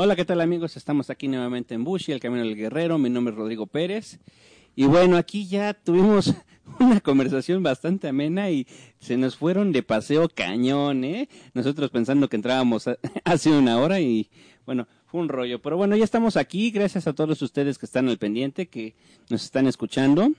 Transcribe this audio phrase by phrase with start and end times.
[0.00, 0.76] Hola, ¿qué tal amigos?
[0.76, 2.98] Estamos aquí nuevamente en Bushi, el Camino del Guerrero.
[2.98, 4.20] Mi nombre es Rodrigo Pérez.
[4.76, 6.34] Y bueno, aquí ya tuvimos
[6.78, 8.68] una conversación bastante amena y
[9.00, 11.28] se nos fueron de paseo cañón, ¿eh?
[11.52, 12.88] Nosotros pensando que entrábamos
[13.24, 14.30] hace una hora y
[14.64, 15.60] bueno, fue un rollo.
[15.60, 16.70] Pero bueno, ya estamos aquí.
[16.70, 18.94] Gracias a todos ustedes que están al pendiente, que
[19.30, 20.30] nos están escuchando.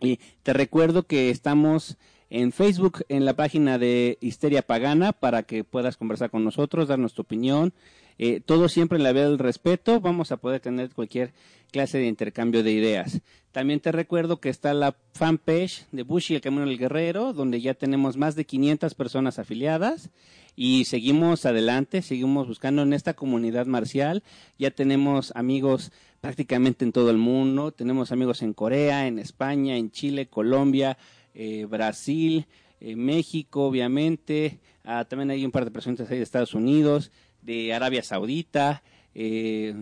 [0.00, 1.96] Y te recuerdo que estamos
[2.28, 7.14] en Facebook, en la página de Histeria Pagana, para que puedas conversar con nosotros, darnos
[7.14, 7.72] tu opinión,
[8.18, 11.32] eh, todo siempre en la vía del respeto, vamos a poder tener cualquier
[11.72, 13.20] clase de intercambio de ideas.
[13.50, 17.74] También te recuerdo que está la fanpage de Bushi, el Camino del Guerrero, donde ya
[17.74, 20.10] tenemos más de 500 personas afiliadas
[20.56, 24.22] y seguimos adelante, seguimos buscando en esta comunidad marcial.
[24.58, 29.90] Ya tenemos amigos prácticamente en todo el mundo, tenemos amigos en Corea, en España, en
[29.90, 30.96] Chile, Colombia,
[31.34, 32.46] eh, Brasil,
[32.80, 34.60] eh, México, obviamente.
[34.84, 37.10] Ah, también hay un par de personas ahí de Estados Unidos
[37.44, 38.82] de Arabia Saudita,
[39.14, 39.74] eh,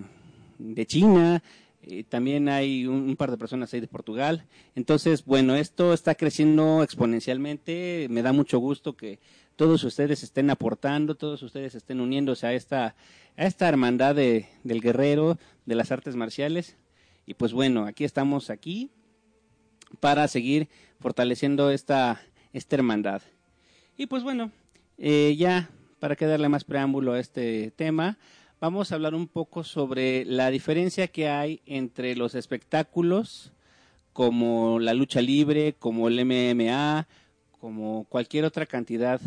[0.59, 1.43] de China,
[1.85, 4.45] eh, también hay un, par de personas ahí de Portugal.
[4.77, 8.07] Entonces, bueno, esto está creciendo exponencialmente.
[8.09, 9.19] Me da mucho gusto que
[9.57, 12.95] todos ustedes estén aportando, todos ustedes estén uniéndose a esta,
[13.37, 16.77] a esta hermandad de, del guerrero, de las artes marciales.
[17.27, 18.91] Y pues bueno, aquí estamos aquí
[19.99, 20.69] para seguir
[21.01, 23.23] fortaleciendo esta, esta hermandad.
[23.97, 24.53] Y pues bueno,
[24.99, 25.69] eh, ya
[26.03, 28.19] para que darle más preámbulo a este tema,
[28.61, 33.53] vamos a hablar un poco sobre la diferencia que hay entre los espectáculos
[34.13, 37.07] como la lucha libre, como el MMA,
[37.61, 39.21] como cualquier otra cantidad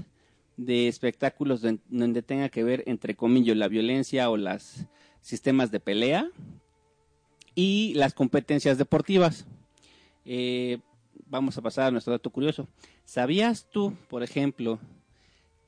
[0.58, 4.86] de espectáculos donde tenga que ver, entre comillas, la violencia o los
[5.22, 6.30] sistemas de pelea
[7.56, 9.48] y las competencias deportivas.
[10.26, 10.80] Eh,
[11.26, 12.68] vamos a pasar a nuestro dato curioso.
[13.06, 14.78] ¿Sabías tú, por ejemplo,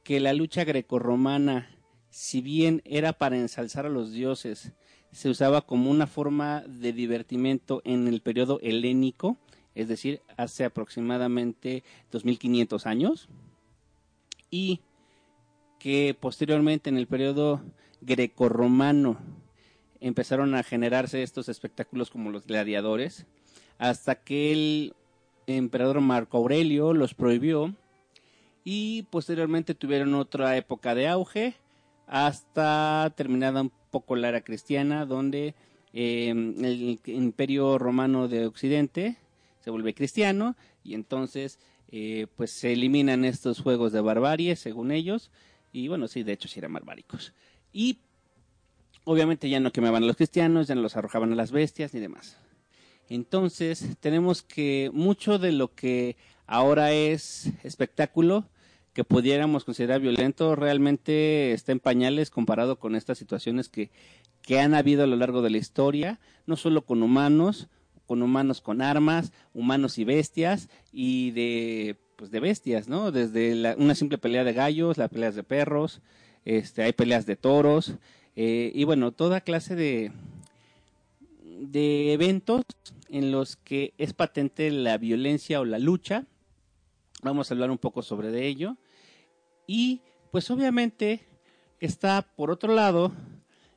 [0.07, 1.67] que la lucha grecorromana,
[2.09, 4.71] si bien era para ensalzar a los dioses,
[5.11, 9.35] se usaba como una forma de divertimento en el periodo helénico,
[9.75, 13.27] es decir, hace aproximadamente 2500 años,
[14.49, 14.79] y
[15.77, 17.61] que posteriormente en el periodo
[17.99, 19.19] grecorromano
[19.99, 23.25] empezaron a generarse estos espectáculos como los gladiadores,
[23.77, 24.93] hasta que el
[25.47, 27.75] emperador Marco Aurelio los prohibió
[28.69, 31.55] y posteriormente tuvieron otra época de auge
[32.05, 35.55] hasta terminada un poco la era cristiana donde
[35.93, 39.15] em, el imperio romano de occidente
[39.61, 41.59] se vuelve cristiano y entonces
[41.93, 45.31] eh, pues se eliminan estos juegos de barbarie según ellos
[45.71, 47.31] y bueno sí de hecho sí eran barbáricos.
[47.71, 47.99] Y
[49.05, 52.01] obviamente ya no quemaban a los cristianos ya no los arrojaban a las bestias ni
[52.01, 52.35] demás.
[53.07, 56.17] Entonces tenemos que mucho de lo que
[56.47, 58.43] ahora es espectáculo
[58.97, 63.91] que pudiéramos considerar violento realmente está en pañales comparado con estas situaciones que,
[64.41, 67.67] que han habido a lo largo de la historia, no solo con humanos,
[68.07, 73.11] con humanos con armas, humanos y bestias, y de, pues de bestias, ¿no?
[73.11, 76.01] Desde una simple pelea de gallos, las peleas de perros,
[76.43, 77.93] este, hay peleas de toros,
[78.35, 80.11] eh, y bueno, toda clase de,
[81.39, 82.63] de eventos
[83.09, 86.25] en los que es patente la violencia o la lucha.
[87.21, 88.75] Vamos a hablar un poco sobre de ello.
[89.67, 90.01] Y
[90.31, 91.21] pues obviamente
[91.79, 93.11] está por otro lado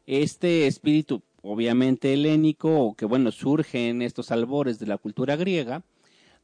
[0.06, 5.82] este espíritu obviamente helénico o que bueno surge en estos albores de la cultura griega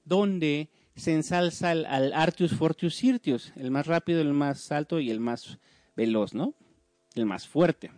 [0.04, 5.10] donde se ensalza al, al Artius Fortius Sirtius, el más rápido, el más alto y
[5.10, 5.58] el más
[5.94, 6.54] veloz, ¿no?
[7.14, 7.90] El más fuerte.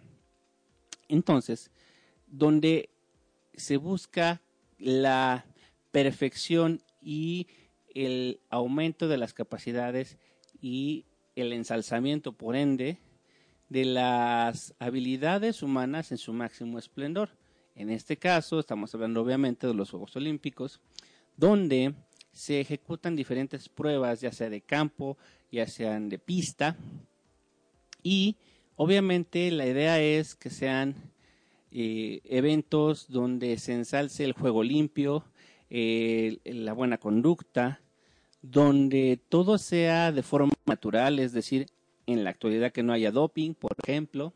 [1.08, 1.70] Entonces,
[2.26, 2.90] donde
[3.54, 4.42] se busca
[4.78, 5.46] la
[5.92, 7.46] perfección y
[7.94, 10.18] el aumento de las capacidades
[10.60, 11.04] y
[11.40, 12.98] el ensalzamiento, por ende,
[13.68, 17.30] de las habilidades humanas en su máximo esplendor.
[17.74, 20.80] En este caso, estamos hablando obviamente de los Juegos Olímpicos,
[21.36, 21.94] donde
[22.32, 25.16] se ejecutan diferentes pruebas, ya sea de campo,
[25.50, 26.76] ya sean de pista,
[28.02, 28.36] y
[28.76, 30.94] obviamente la idea es que sean
[31.70, 35.24] eh, eventos donde se ensalce el juego limpio,
[35.70, 37.80] eh, la buena conducta,
[38.42, 41.66] donde todo sea de forma natural, es decir,
[42.06, 44.32] en la actualidad que no haya doping, por ejemplo,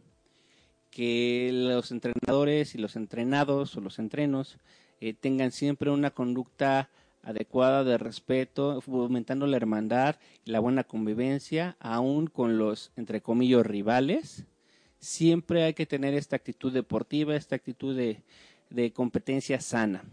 [0.91, 4.59] que los entrenadores y los entrenados o los entrenos
[5.01, 6.91] eh, tengan siempre una conducta
[7.23, 13.65] adecuada de respeto, fomentando la hermandad y la buena convivencia, aún con los, entre comillas,
[13.65, 14.45] rivales,
[14.99, 18.23] siempre hay que tener esta actitud deportiva, esta actitud de,
[18.71, 20.05] de competencia sana.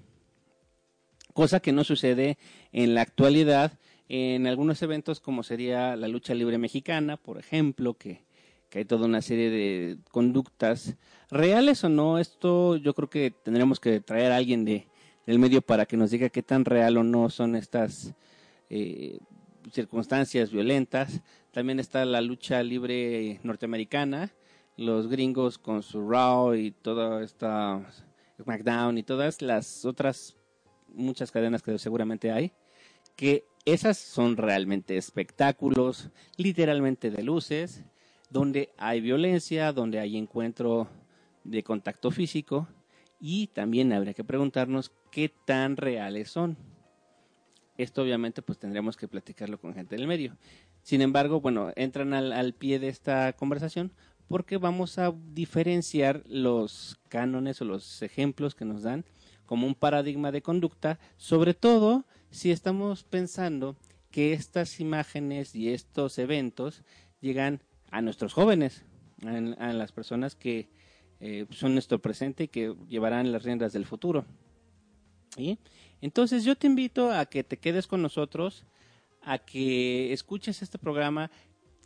[1.33, 2.37] Cosa que no sucede
[2.71, 3.73] en la actualidad
[4.09, 8.23] en algunos eventos como sería la lucha libre mexicana, por ejemplo, que,
[8.69, 10.95] que hay toda una serie de conductas
[11.29, 12.17] reales o no.
[12.17, 14.87] Esto yo creo que tendremos que traer a alguien de,
[15.27, 18.15] del medio para que nos diga qué tan real o no son estas
[18.71, 19.19] eh,
[19.71, 21.21] circunstancias violentas.
[21.51, 24.31] También está la lucha libre norteamericana,
[24.75, 27.85] los gringos con su Raw y toda esta
[28.41, 30.38] SmackDown y todas las otras
[30.93, 32.51] muchas cadenas que seguramente hay,
[33.15, 37.83] que esas son realmente espectáculos, literalmente de luces,
[38.29, 40.87] donde hay violencia, donde hay encuentro
[41.43, 42.67] de contacto físico
[43.19, 46.57] y también habría que preguntarnos qué tan reales son.
[47.77, 50.37] Esto obviamente pues tendremos que platicarlo con gente del medio.
[50.81, 53.91] Sin embargo, bueno, entran al, al pie de esta conversación
[54.27, 59.05] porque vamos a diferenciar los cánones o los ejemplos que nos dan
[59.49, 63.75] como un paradigma de conducta, sobre todo si estamos pensando
[64.11, 66.83] que estas imágenes y estos eventos
[67.19, 67.59] llegan
[67.89, 68.83] a nuestros jóvenes,
[69.25, 70.69] a, las personas que
[71.19, 74.23] eh, son nuestro presente y que llevarán las riendas del futuro.
[75.35, 75.57] ¿Y?
[75.99, 78.67] Entonces yo te invito a que te quedes con nosotros,
[79.23, 81.31] a que escuches este programa.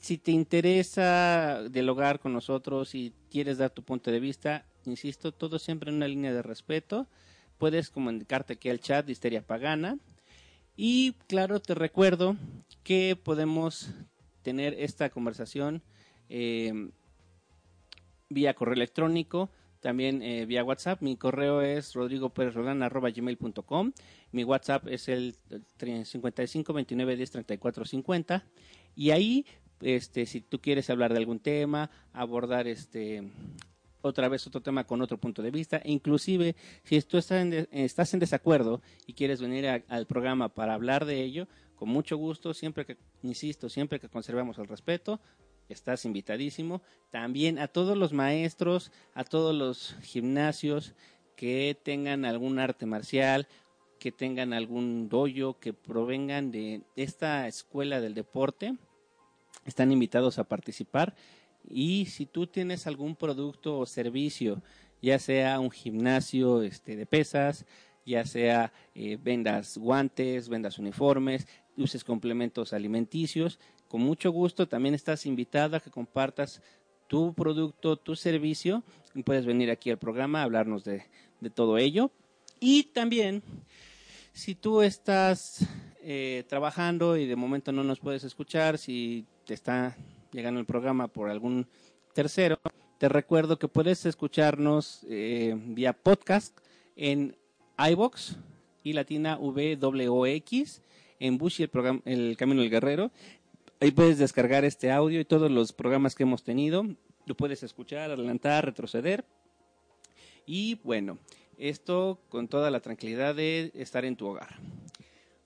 [0.01, 5.59] Si te interesa dialogar con nosotros y quieres dar tu punto de vista, insisto, todo
[5.59, 7.07] siempre en una línea de respeto
[7.57, 9.97] puedes comunicarte aquí al chat de Histeria Pagana.
[10.75, 12.35] Y claro, te recuerdo
[12.83, 13.93] que podemos
[14.41, 15.83] tener esta conversación
[16.29, 16.91] em,
[18.29, 21.01] vía correo electrónico, también eh, vía WhatsApp.
[21.01, 23.91] Mi correo es rodrigoperezrodan.gmail.com.
[24.31, 25.35] Mi WhatsApp es el
[25.77, 28.45] 55 29 10 34 50.
[28.95, 29.45] Y ahí,
[29.81, 33.29] este, si tú quieres hablar de algún tema, abordar este
[34.03, 35.81] otra vez otro tema con otro punto de vista.
[35.85, 41.05] Inclusive, si tú estás en, estás en desacuerdo y quieres venir al programa para hablar
[41.05, 45.19] de ello, con mucho gusto, siempre que, insisto, siempre que conservemos el respeto,
[45.69, 46.81] estás invitadísimo.
[47.11, 50.93] También a todos los maestros, a todos los gimnasios
[51.35, 53.47] que tengan algún arte marcial,
[53.99, 58.75] que tengan algún dojo, que provengan de esta escuela del deporte,
[59.65, 61.15] están invitados a participar
[61.67, 64.61] y si tú tienes algún producto o servicio,
[65.01, 67.65] ya sea un gimnasio este, de pesas,
[68.05, 75.25] ya sea eh, vendas guantes, vendas uniformes, uses complementos alimenticios, con mucho gusto también estás
[75.25, 76.61] invitada a que compartas
[77.07, 78.83] tu producto, tu servicio,
[79.13, 81.03] y puedes venir aquí al programa a hablarnos de,
[81.41, 82.11] de todo ello.
[82.59, 83.43] Y también,
[84.31, 85.67] si tú estás
[86.01, 89.95] eh, trabajando y de momento no nos puedes escuchar, si te está
[90.33, 91.67] llegando el programa por algún
[92.13, 92.59] tercero,
[92.97, 96.57] te recuerdo que puedes escucharnos eh, vía podcast
[96.95, 97.37] en
[97.77, 98.37] iBox
[98.83, 100.81] y Latina VWX
[101.19, 103.11] en Bush y el, programa, el Camino del Guerrero.
[103.79, 106.85] Ahí puedes descargar este audio y todos los programas que hemos tenido.
[107.25, 109.25] Lo puedes escuchar, adelantar, retroceder.
[110.45, 111.17] Y bueno,
[111.57, 114.59] esto con toda la tranquilidad de estar en tu hogar.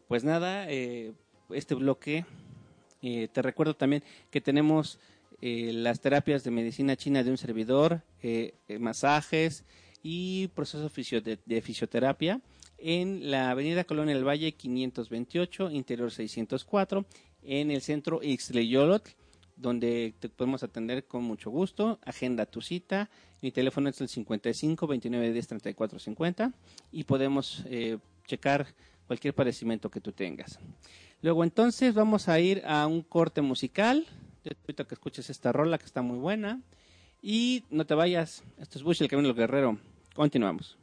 [0.08, 1.14] Pues nada, eh,
[1.50, 2.26] este bloque
[3.10, 5.00] eh, te recuerdo también que tenemos
[5.40, 9.64] eh, las terapias de medicina china de un servidor, eh, masajes
[10.04, 12.42] y procesos de, fisioterapia
[12.78, 17.06] en la Avenida Colonia del Valle 528, Interior 604,
[17.44, 19.12] en el centro Ixtleyolotl,
[19.56, 22.00] donde te podemos atender con mucho gusto.
[22.04, 23.10] Agenda tu cita.
[23.42, 26.52] Mi teléfono es el 55 29 10 34 50
[26.92, 27.64] y podemos
[28.26, 28.68] checar
[29.08, 30.60] cualquier padecimiento que tú tengas.
[31.22, 34.06] Luego entonces vamos a ir a un corte musical.
[34.44, 36.62] Te invito a que escuches esta rola que está muy buena.
[37.22, 38.44] Y no te vayas.
[38.58, 39.78] Esto es Bush, el camino del guerrero.
[40.14, 40.78] Continuamos.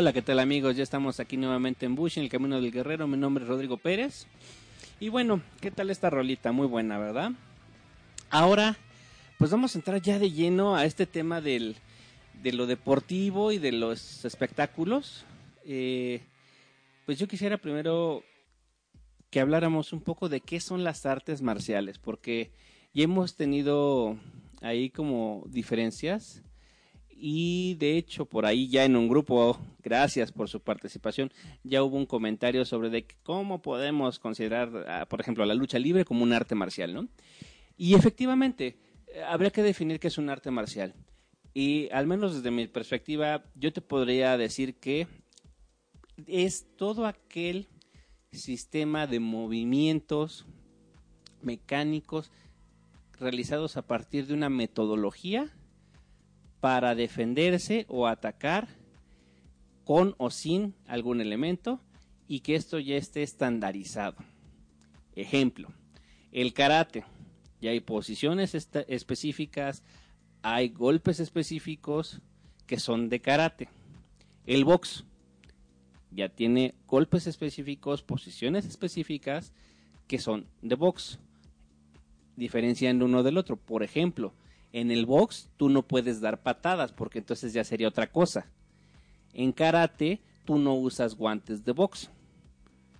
[0.00, 0.76] Hola, ¿qué tal amigos?
[0.76, 3.08] Ya estamos aquí nuevamente en Bush, en el Camino del Guerrero.
[3.08, 4.28] Mi nombre es Rodrigo Pérez.
[5.00, 6.52] Y bueno, ¿qué tal esta rolita?
[6.52, 7.32] Muy buena, ¿verdad?
[8.30, 8.76] Ahora,
[9.38, 11.74] pues vamos a entrar ya de lleno a este tema del,
[12.40, 15.24] de lo deportivo y de los espectáculos.
[15.64, 16.20] Eh,
[17.04, 18.22] pues yo quisiera primero
[19.30, 22.52] que habláramos un poco de qué son las artes marciales, porque
[22.94, 24.16] ya hemos tenido
[24.60, 26.44] ahí como diferencias
[27.20, 31.32] y de hecho por ahí ya en un grupo, gracias por su participación,
[31.64, 36.22] ya hubo un comentario sobre cómo podemos considerar, ah, por ejemplo, la lucha libre como
[36.22, 37.08] un arte marcial, ¿no?
[37.76, 38.76] Y efectivamente,
[39.08, 40.94] eh, habría que definir qué es un arte marcial.
[41.54, 45.08] Y al menos desde mi perspectiva, yo te podría decir que
[46.26, 47.68] es todo aquel
[48.32, 50.46] sistema de movimientos
[51.42, 52.30] mecánicos
[53.18, 55.52] realizados a partir de una metodología
[56.60, 58.68] para defenderse o atacar
[59.84, 61.80] con o sin algún elemento
[62.26, 64.16] y que esto ya esté estandarizado.
[65.16, 65.68] Ejemplo,
[66.32, 67.04] el karate.
[67.60, 69.82] Ya hay posiciones específicas,
[70.42, 72.20] hay golpes específicos
[72.66, 73.68] que son de karate.
[74.46, 75.04] El box
[76.12, 79.52] ya tiene golpes específicos, posiciones específicas
[80.06, 81.18] que son de box,
[82.36, 83.56] diferenciando uno del otro.
[83.56, 84.32] Por ejemplo,
[84.72, 88.46] en el box tú no puedes dar patadas porque entonces ya sería otra cosa.
[89.32, 92.10] En karate tú no usas guantes de box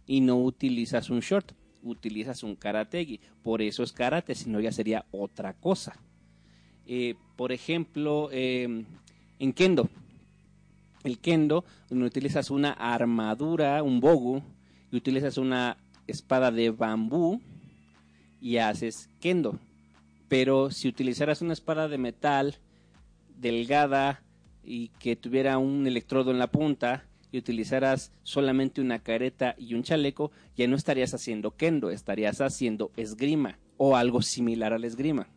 [0.07, 3.21] y no utilizas un short, utilizas un karategi.
[3.43, 5.99] Por eso es karate, si no ya sería otra cosa.
[6.87, 8.87] Eh, por ejemplo, em,
[9.39, 9.89] en kendo.
[11.05, 14.43] El kendo, donde utilizas una armadura, un bogu,
[14.91, 17.41] y utilizas una espada de bambú
[18.41, 19.59] y haces kendo
[20.29, 22.59] pero si utilizaras una espada de metal
[23.37, 24.23] delgada
[24.63, 29.83] y que tuviera un electrodo en la punta y utilizaras solamente una careta y un
[29.83, 35.29] chaleco, ya no estarías haciendo kendo, estarías haciendo esgrima o algo similar al esgrima.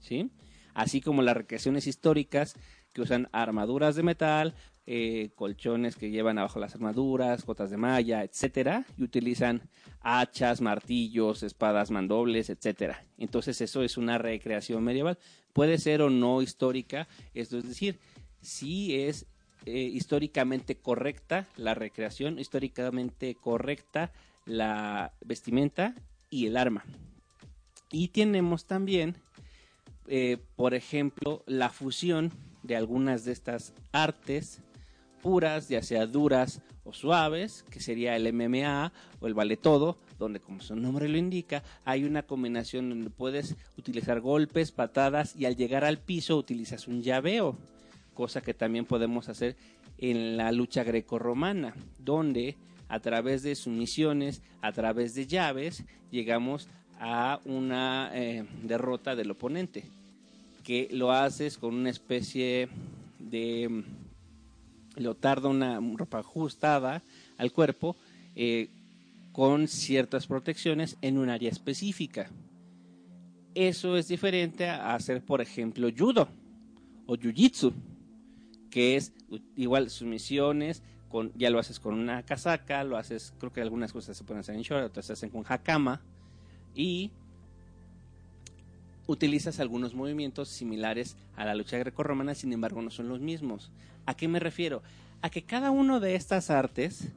[0.00, 0.30] ¿Sí?
[0.74, 2.56] Así como las recreaciones históricas
[2.92, 4.54] que usan armaduras de metal,
[4.86, 9.62] eh, colchones que llevan abajo las armaduras, gotas de malla, etcétera, y utilizan
[10.02, 13.02] hachas, martillos, espadas mandobles, etcétera.
[13.16, 15.18] Entonces eso es una recreación medieval.
[15.54, 17.98] Puede ser o no histórica, esto es decir,
[18.42, 19.26] si es
[19.64, 24.12] eh, históricamente correcta la recreación, históricamente correcta
[24.44, 25.94] la vestimenta
[26.28, 26.84] y el arma.
[27.90, 29.16] Y tenemos también,
[30.08, 34.60] eh, por ejemplo, la fusión de algunas de estas artes
[35.24, 40.38] puras, ya sea duras o suaves, que sería el MMA o el vale todo, donde
[40.38, 45.56] como su nombre lo indica, hay una combinación donde puedes utilizar golpes, patadas y al
[45.56, 47.56] llegar al piso utilizas un llaveo,
[48.12, 49.56] cosa que también podemos hacer
[49.96, 52.58] en la lucha grecorromana, donde
[52.90, 56.68] a través de sumisiones, a través de llaves, llegamos
[57.00, 59.84] a una eh, derrota del oponente,
[60.64, 62.68] que lo haces con una especie
[63.18, 63.84] de
[64.96, 67.02] lo tarda una ropa ajustada
[67.38, 67.96] al cuerpo
[68.36, 68.68] eh,
[69.32, 72.30] con ciertas protecciones en un área específica.
[73.54, 76.28] Eso es diferente a hacer, por ejemplo, judo
[77.06, 77.72] o jiu-jitsu,
[78.70, 79.12] que es
[79.56, 84.16] igual sumisiones, con, ya lo haces con una casaca, lo haces, creo que algunas cosas
[84.16, 86.00] se pueden hacer en short, otras se hacen con hakama,
[86.74, 87.12] y
[89.06, 93.70] utilizas algunos movimientos similares a la lucha grecorromana, sin embargo no son los mismos.
[94.06, 94.82] ¿A qué me refiero?
[95.22, 97.08] A que cada una de estas artes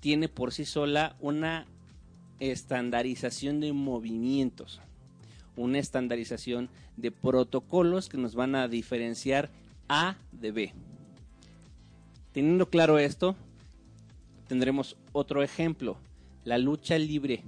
[0.00, 1.66] tiene por sí sola una
[2.40, 4.80] estandarización de movimientos,
[5.56, 9.50] una estandarización de protocolos que nos van a diferenciar
[9.88, 10.72] A de B.
[12.32, 13.36] Teniendo claro esto,
[14.48, 15.96] tendremos otro ejemplo,
[16.44, 17.42] la lucha libre.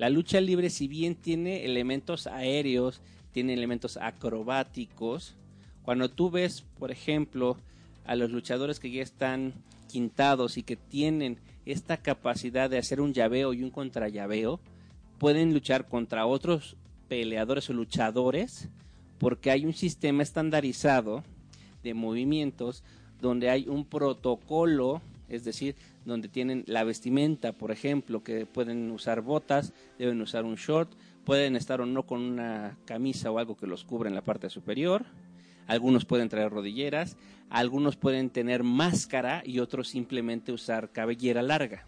[0.00, 5.34] La lucha libre, si bien tiene elementos aéreos, tiene elementos acrobáticos,
[5.82, 7.58] cuando tú ves, por ejemplo,
[8.06, 9.52] a los luchadores que ya están
[9.88, 11.36] quintados y que tienen
[11.66, 14.58] esta capacidad de hacer un llaveo y un contrallaveo,
[15.18, 18.70] pueden luchar contra otros peleadores o luchadores
[19.18, 21.24] porque hay un sistema estandarizado
[21.82, 22.84] de movimientos
[23.20, 29.20] donde hay un protocolo es decir, donde tienen la vestimenta, por ejemplo, que pueden usar
[29.20, 30.92] botas, deben usar un short,
[31.24, 34.50] pueden estar o no con una camisa o algo que los cubra en la parte
[34.50, 35.04] superior,
[35.66, 37.16] algunos pueden traer rodilleras,
[37.48, 41.86] algunos pueden tener máscara y otros simplemente usar cabellera larga.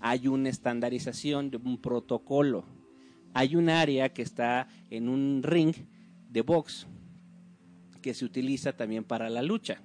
[0.00, 2.64] Hay una estandarización de un protocolo.
[3.32, 5.74] Hay un área que está en un ring
[6.28, 6.86] de box
[8.02, 9.80] que se utiliza también para la lucha.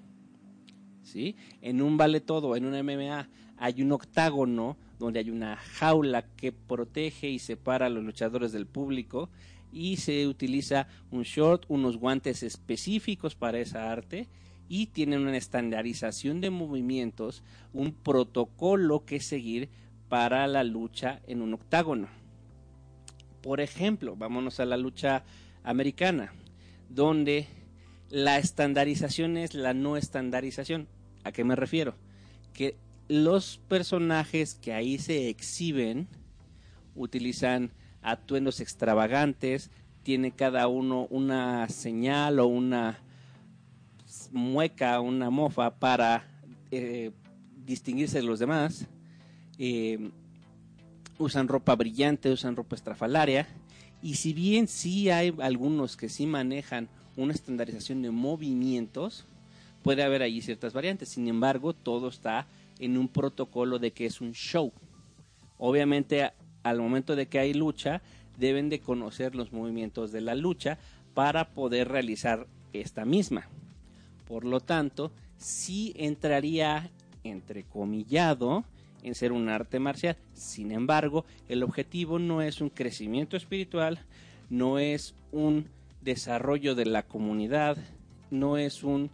[1.03, 1.35] ¿sí?
[1.61, 6.51] En un vale todo, en un MMA, hay un octágono donde hay una jaula que
[6.53, 9.29] protege y separa a los luchadores del público
[9.71, 14.27] y se utiliza un short, unos guantes específicos para esa arte
[14.69, 17.43] y tienen una estandarización de movimientos,
[17.73, 19.69] un protocolo que seguir
[20.07, 22.07] para la lucha en un octágono.
[23.41, 25.23] Por ejemplo, vámonos a la lucha
[25.63, 26.33] americana,
[26.89, 27.47] donde
[28.09, 30.87] la estandarización es la no estandarización.
[31.23, 31.95] ¿A qué me refiero?
[32.53, 32.75] Que
[33.09, 36.07] los personajes que ahí se exhiben
[36.95, 39.71] utilizan atuendos extravagantes,
[40.03, 42.99] tiene cada uno una señal o una
[44.31, 46.25] mueca, una mofa para
[46.71, 47.11] eh,
[47.65, 48.87] distinguirse de los demás.
[49.57, 50.11] Eh,
[51.17, 53.47] usan ropa brillante, usan ropa estrafalaria.
[54.01, 59.25] Y si bien sí hay algunos que sí manejan una estandarización de movimientos,
[59.83, 61.09] puede haber allí ciertas variantes.
[61.09, 62.47] Sin embargo, todo está
[62.79, 64.71] en un protocolo de que es un show.
[65.57, 66.31] Obviamente,
[66.63, 68.01] al momento de que hay lucha,
[68.37, 70.79] deben de conocer los movimientos de la lucha
[71.13, 73.47] para poder realizar esta misma.
[74.27, 76.89] Por lo tanto, sí entraría
[77.23, 78.63] entrecomillado
[79.03, 80.17] en ser un arte marcial.
[80.33, 83.99] Sin embargo, el objetivo no es un crecimiento espiritual,
[84.49, 85.67] no es un
[86.01, 87.77] desarrollo de la comunidad,
[88.31, 89.09] no es un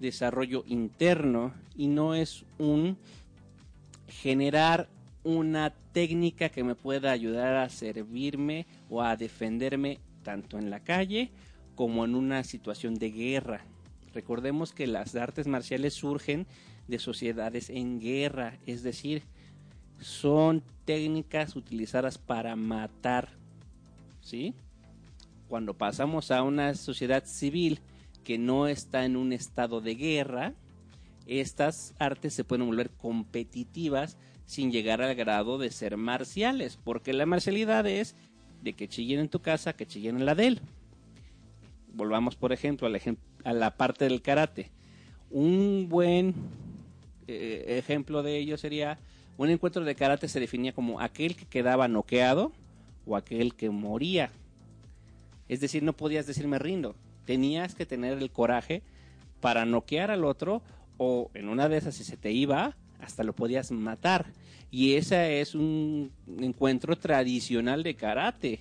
[0.00, 2.96] desarrollo interno y no es un
[4.08, 4.88] generar
[5.24, 11.30] una técnica que me pueda ayudar a servirme o a defenderme tanto en la calle
[11.74, 13.60] como en una situación de guerra.
[14.14, 16.46] Recordemos que las artes marciales surgen
[16.88, 19.22] de sociedades en guerra, es decir,
[20.00, 23.28] son técnicas utilizadas para matar.
[24.22, 24.54] ¿Sí?
[25.48, 27.80] Cuando pasamos a una sociedad civil
[28.28, 30.52] que no está en un estado de guerra,
[31.26, 37.24] estas artes se pueden volver competitivas sin llegar al grado de ser marciales, porque la
[37.24, 38.16] marcialidad es
[38.62, 40.60] de que chillen en tu casa, que chillen en la de él.
[41.94, 42.86] Volvamos, por ejemplo,
[43.44, 44.70] a la parte del karate.
[45.30, 46.34] Un buen
[47.28, 48.98] eh, ejemplo de ello sería
[49.38, 52.52] un encuentro de karate se definía como aquel que quedaba noqueado
[53.06, 54.30] o aquel que moría.
[55.48, 56.94] Es decir, no podías decirme rindo.
[57.28, 58.80] Tenías que tener el coraje
[59.42, 60.62] para noquear al otro
[60.96, 64.32] o en una de esas si se te iba, hasta lo podías matar.
[64.70, 66.10] Y ese es un
[66.40, 68.60] encuentro tradicional de karate,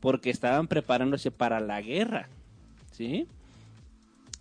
[0.00, 2.28] porque estaban preparándose para la guerra.
[2.90, 3.28] ¿Sí?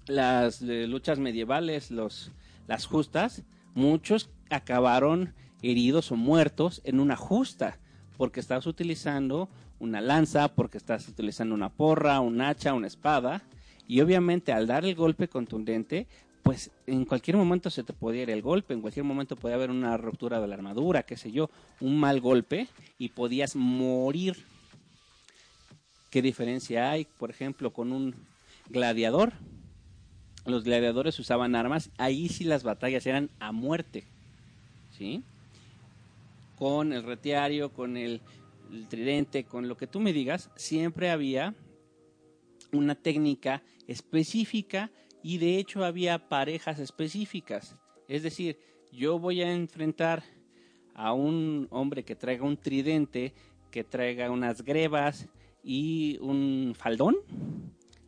[0.08, 2.32] Las eh, luchas medievales, los,
[2.68, 3.44] las justas,
[3.76, 7.78] muchos acabaron heridos o muertos en una justa,
[8.18, 13.44] porque estabas utilizando una lanza, porque estás utilizando una porra, un hacha, una espada,
[13.88, 16.08] y obviamente al dar el golpe contundente,
[16.44, 19.70] pues en cualquier momento se te podía ir el golpe, en cualquier momento podía haber
[19.70, 21.50] una ruptura de la armadura, qué sé yo,
[21.82, 24.38] un mal golpe y podías morir.
[26.10, 28.16] ¿Qué diferencia hay, por ejemplo, con un
[28.70, 29.34] gladiador?
[30.46, 34.06] Los gladiadores usaban armas, ahí sí las batallas eran a muerte.
[34.98, 35.24] ¿Sí?
[36.58, 38.22] Con el retiario, con el,
[38.72, 41.54] el tridente, con lo que tú me digas, siempre había
[42.72, 44.92] una técnica específica
[45.24, 47.76] y de hecho había parejas específicas.
[48.08, 48.60] Es decir,
[48.92, 50.24] yo voy a enfrentar
[50.94, 53.34] a un hombre que traiga un tridente,
[53.72, 55.28] que traiga unas grebas
[55.64, 57.18] y un faldón.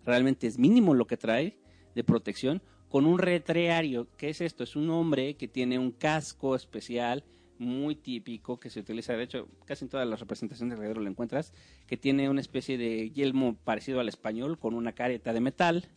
[0.05, 1.57] Realmente es mínimo lo que trae
[1.95, 2.61] de protección.
[2.89, 4.63] Con un retreario, ¿qué es esto?
[4.63, 7.23] Es un hombre que tiene un casco especial
[7.59, 11.09] muy típico que se utiliza, de hecho, casi en todas las representaciones de guerrero lo
[11.09, 11.53] encuentras,
[11.85, 15.89] que tiene una especie de yelmo parecido al español con una careta de metal,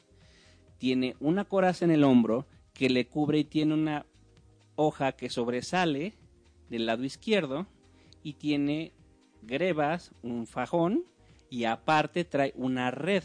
[0.79, 4.07] tiene una coraza en el hombro que le cubre y tiene una
[4.75, 6.15] hoja que sobresale
[6.69, 7.67] del lado izquierdo
[8.23, 8.93] y tiene
[9.43, 11.05] grebas, un fajón
[11.49, 13.23] y aparte trae una red.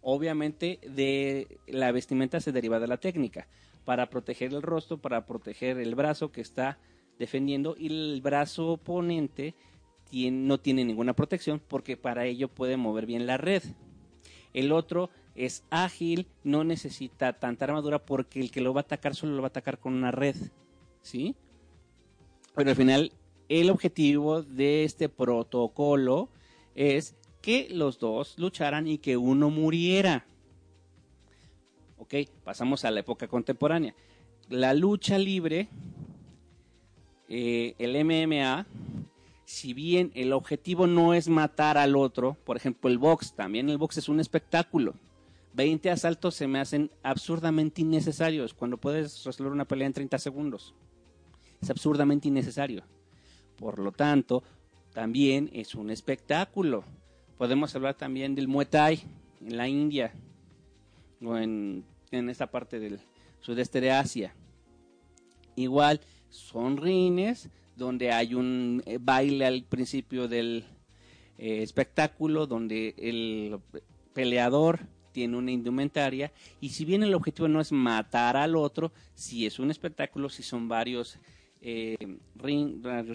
[0.00, 3.46] Obviamente de la vestimenta se deriva de la técnica
[3.84, 6.78] para proteger el rostro, para proteger el brazo que está
[7.18, 9.54] defendiendo y el brazo oponente
[10.30, 13.62] no tiene ninguna protección porque para ello puede mover bien la red.
[14.52, 19.14] El otro es ágil, no necesita tanta armadura porque el que lo va a atacar
[19.14, 20.36] solo lo va a atacar con una red.
[21.02, 21.34] ¿Sí?
[22.54, 23.12] Pero al final
[23.48, 26.28] el objetivo de este protocolo
[26.74, 30.24] es que los dos lucharan y que uno muriera.
[31.98, 33.94] Ok, pasamos a la época contemporánea.
[34.48, 35.68] La lucha libre
[37.28, 38.66] eh, el MMA,
[39.44, 43.78] si bien el objetivo no es matar al otro, por ejemplo el box, también el
[43.78, 44.94] box es un espectáculo.
[45.54, 50.74] 20 asaltos se me hacen absurdamente innecesarios cuando puedes resolver una pelea en 30 segundos.
[51.62, 52.82] Es absurdamente innecesario.
[53.56, 54.42] Por lo tanto,
[54.92, 56.84] también es un espectáculo.
[57.38, 59.04] Podemos hablar también del Muay Thai
[59.40, 60.12] en la India
[61.22, 62.98] o en, en esta parte del
[63.40, 64.34] sudeste de Asia.
[65.54, 66.00] Igual
[66.34, 70.64] son rines donde hay un eh, baile al principio del
[71.38, 73.58] eh, espectáculo, donde el
[74.12, 74.80] peleador
[75.12, 79.60] tiene una indumentaria y si bien el objetivo no es matar al otro, si es
[79.60, 81.18] un espectáculo, si son varios
[81.60, 81.96] eh,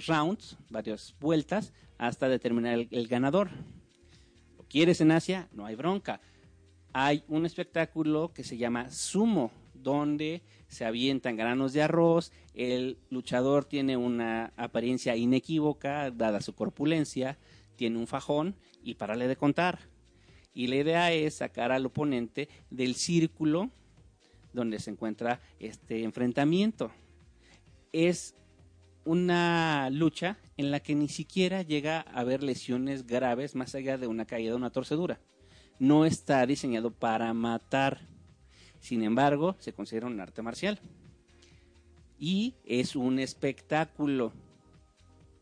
[0.07, 3.49] rounds, varias vueltas, hasta determinar el, ganador.
[4.57, 5.49] ¿Lo quieres en Asia?
[5.51, 6.21] No hay bronca.
[6.93, 13.65] Hay un espectáculo que se llama sumo, donde se avientan granos de arroz, el luchador
[13.65, 17.37] tiene una apariencia inequívoca, dada su corpulencia,
[17.75, 19.79] tiene un fajón y parale de contar.
[20.53, 23.69] Y la idea es sacar al oponente del círculo
[24.53, 26.91] donde se encuentra este enfrentamiento.
[27.91, 28.35] Es
[29.05, 34.07] una lucha en la que ni siquiera llega a haber lesiones graves más allá de
[34.07, 35.19] una caída o una torcedura.
[35.79, 38.08] No está diseñado para matar.
[38.79, 40.79] Sin embargo, se considera un arte marcial.
[42.19, 44.33] Y es un espectáculo.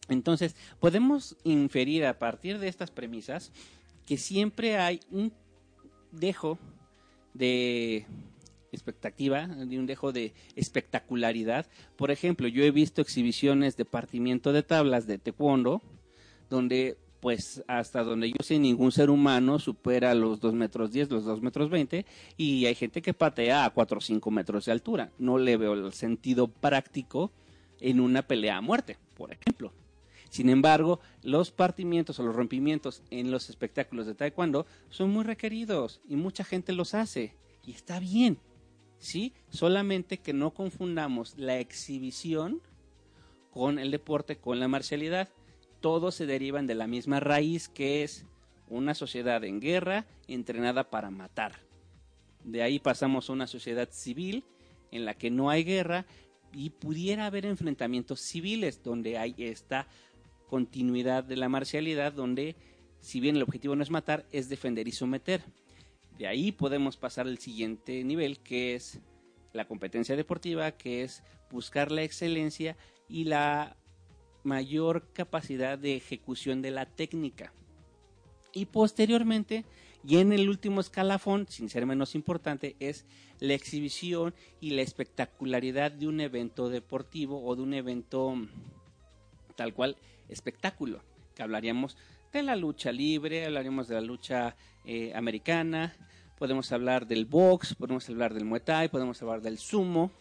[0.09, 3.51] Entonces, podemos inferir a partir de estas premisas
[4.05, 5.33] que siempre hay un
[6.11, 6.57] dejo
[7.33, 8.05] de
[8.71, 11.67] expectativa, de un dejo de espectacularidad.
[11.95, 15.81] Por ejemplo, yo he visto exhibiciones de partimiento de tablas de taekwondo,
[16.49, 21.25] donde pues hasta donde yo sé ningún ser humano supera los 2 metros 10, los
[21.25, 22.05] 2 metros 20
[22.37, 25.11] y hay gente que patea a 4 o 5 metros de altura.
[25.17, 27.31] No le veo el sentido práctico
[27.79, 29.73] en una pelea a muerte, por ejemplo.
[30.29, 36.01] Sin embargo, los partimientos o los rompimientos en los espectáculos de taekwondo son muy requeridos
[36.07, 37.33] y mucha gente los hace
[37.65, 38.39] y está bien.
[38.99, 39.33] ¿Sí?
[39.49, 42.61] Solamente que no confundamos la exhibición
[43.51, 45.29] con el deporte, con la marcialidad
[45.81, 48.25] todos se derivan de la misma raíz que es
[48.69, 51.53] una sociedad en guerra entrenada para matar.
[52.43, 54.43] De ahí pasamos a una sociedad civil
[54.91, 56.05] en la que no hay guerra
[56.53, 59.87] y pudiera haber enfrentamientos civiles donde hay esta
[60.49, 62.55] continuidad de la marcialidad donde
[62.99, 65.43] si bien el objetivo no es matar es defender y someter.
[66.17, 68.99] De ahí podemos pasar al siguiente nivel que es
[69.53, 72.75] la competencia deportiva, que es buscar la excelencia
[73.07, 73.77] y la
[74.47, 77.51] mayor capacidad de ejecución de la técnica.
[78.53, 79.65] Y posteriormente,
[80.07, 83.05] y en el último escalafón, sin ser menos importante, es
[83.39, 88.35] la exhibición y la espectacularidad de un evento deportivo o de un evento
[89.55, 89.97] tal cual
[90.29, 91.01] espectáculo,
[91.35, 91.97] que hablaríamos
[92.31, 94.55] de la lucha libre, hablaríamos de la lucha
[94.85, 95.93] eh, americana,
[96.37, 100.11] podemos hablar del box, podemos hablar del muay thai, podemos hablar del sumo,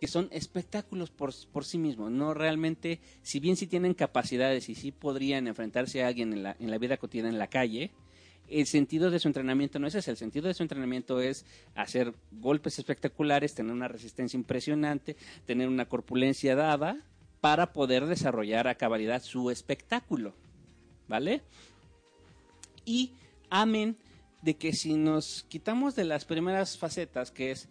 [0.00, 4.74] que son espectáculos por, por, sí mismos, no realmente, si bien sí tienen capacidades y
[4.74, 7.92] sí podrían enfrentarse a alguien en la, en la vida cotidiana en la calle,
[8.48, 12.14] el sentido de su entrenamiento no es ese, el sentido de su entrenamiento es hacer
[12.32, 16.98] golpes espectaculares, tener una resistencia impresionante, tener una corpulencia dada
[17.40, 20.34] para poder desarrollar a cabalidad su espectáculo,
[21.08, 21.42] ¿vale?
[22.84, 23.12] Y
[23.50, 23.96] amén
[24.42, 27.68] de que si nos quitamos de las primeras facetas, que es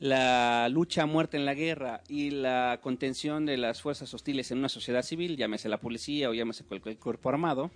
[0.00, 4.58] la lucha a muerte en la guerra y la contención de las fuerzas hostiles en
[4.58, 7.70] una sociedad civil, llámese la policía o llámese cualquier cuerpo armado,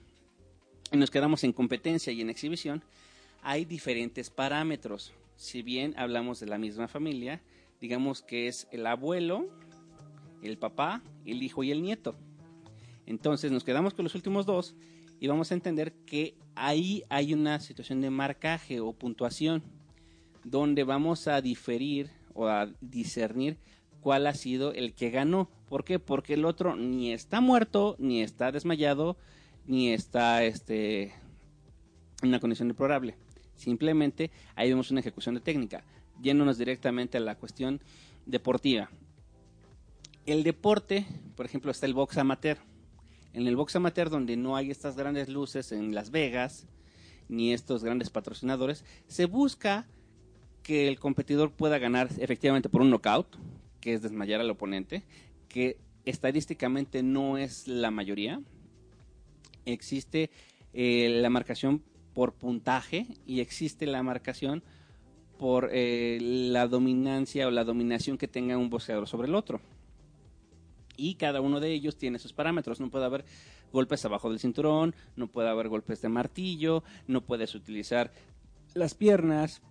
[0.93, 2.85] y nos quedamos en competencia y en exhibición,
[3.43, 5.13] hay diferentes parámetros.
[5.37, 7.41] Si bien hablamos de la misma familia,
[7.81, 9.49] digamos que es el abuelo,
[10.43, 12.15] el papá, el hijo y el nieto.
[13.07, 14.77] Entonces nos quedamos con los últimos dos
[15.19, 19.65] y vamos a entender que ahí hay una situación de marcaje o puntuación
[20.45, 23.59] donde vamos a diferir o a discernir
[24.01, 25.49] cuál ha sido el que ganó.
[25.69, 25.99] ¿Por qué?
[25.99, 29.17] Porque el otro ni está muerto, ni está desmayado,
[29.67, 31.15] ni está este,
[32.23, 33.17] en una condición deplorable.
[33.55, 35.85] Simplemente ahí vemos una ejecución de técnica,
[36.21, 37.81] yéndonos directamente a la cuestión
[38.27, 38.91] deportiva.
[40.27, 42.59] El deporte, por ejemplo, está el box amateur.
[43.33, 46.67] En el box amateur, donde no hay estas grandes luces en Las Vegas,
[47.29, 49.87] ni estos grandes patrocinadores, se busca
[50.63, 53.37] que el competidor pueda ganar efectivamente por un knockout,
[53.81, 55.03] que es desmayar al oponente,
[55.49, 58.41] que estadísticamente no es la mayoría.
[59.65, 60.31] Existe
[60.73, 61.83] eh, la marcación
[62.15, 64.63] por puntaje y existe la marcación
[65.39, 69.61] por eh, la dominancia o la dominación que tenga un boxeador sobre el otro.
[70.97, 72.79] Y cada uno de ellos tiene sus parámetros.
[72.79, 73.25] No puede haber
[73.73, 78.13] golpes abajo del cinturón, no puede haber golpes de martillo, no puedes utilizar
[78.75, 79.63] las piernas,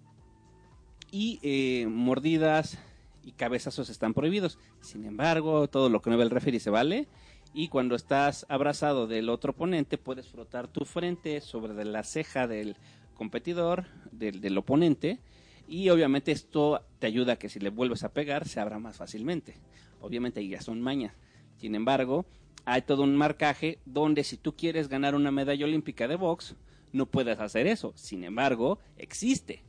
[1.11, 2.79] y eh, mordidas
[3.23, 4.57] y cabezazos están prohibidos.
[4.79, 7.07] Sin embargo, todo lo que no ve el referee se vale.
[7.53, 12.77] Y cuando estás abrazado del otro oponente, puedes frotar tu frente sobre la ceja del
[13.13, 15.19] competidor, del, oponente.
[15.67, 18.97] Y obviamente esto te ayuda a que si le vuelves a pegar, se abra más
[18.97, 19.55] fácilmente.
[19.99, 21.13] Obviamente ya son mañas.
[21.57, 22.25] Sin embargo,
[22.65, 26.55] hay todo un marcaje donde si tú quieres ganar una medalla olímpica de box,
[26.93, 27.93] no puedes hacer eso.
[27.95, 29.63] Sin embargo, existe.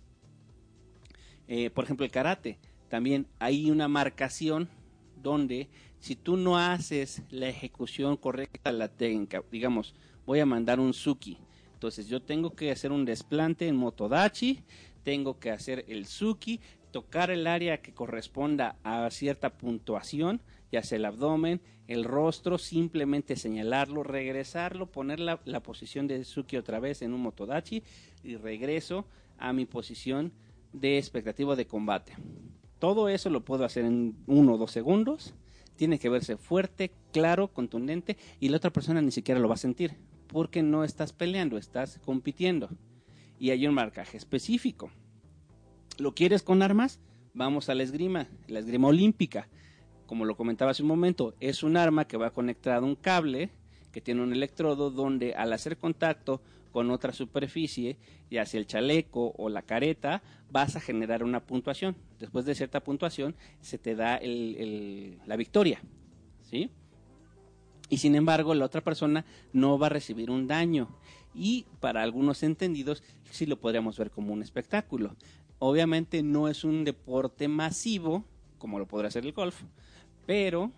[1.54, 2.56] Eh, por ejemplo, el karate.
[2.88, 4.70] También hay una marcación
[5.22, 5.68] donde
[6.00, 10.94] si tú no haces la ejecución correcta de la técnica, digamos, voy a mandar un
[10.94, 11.36] suki.
[11.74, 14.60] Entonces yo tengo que hacer un desplante en motodachi,
[15.02, 16.58] tengo que hacer el suki,
[16.90, 23.36] tocar el área que corresponda a cierta puntuación, ya sea el abdomen, el rostro, simplemente
[23.36, 27.82] señalarlo, regresarlo, poner la, la posición de suki otra vez en un motodachi
[28.24, 29.04] y regreso
[29.36, 30.32] a mi posición
[30.72, 32.14] de expectativa de combate.
[32.78, 35.34] Todo eso lo puedo hacer en uno o dos segundos.
[35.76, 39.58] Tiene que verse fuerte, claro, contundente y la otra persona ni siquiera lo va a
[39.58, 39.96] sentir
[40.32, 42.70] porque no estás peleando, estás compitiendo.
[43.38, 44.90] Y hay un marcaje específico.
[45.98, 47.00] ¿Lo quieres con armas?
[47.34, 49.48] Vamos a la esgrima, la esgrima olímpica.
[50.06, 53.50] Como lo comentaba hace un momento, es un arma que va conectado a un cable
[53.92, 56.40] que tiene un electrodo donde al hacer contacto
[56.72, 57.98] con otra superficie,
[58.30, 61.96] ya sea el chaleco o la careta, vas a generar una puntuación.
[62.18, 65.80] Después de cierta puntuación se te da la victoria.
[66.42, 66.70] ¿sí?
[67.88, 70.88] Y sin embargo, la otra persona no va a recibir un daño.
[71.34, 75.14] Y para algunos entendidos, sí lo podríamos ver como un espectáculo.
[75.58, 78.24] Obviamente no es un deporte masivo,
[78.58, 79.62] como lo podría ser el golf,
[80.26, 80.72] pero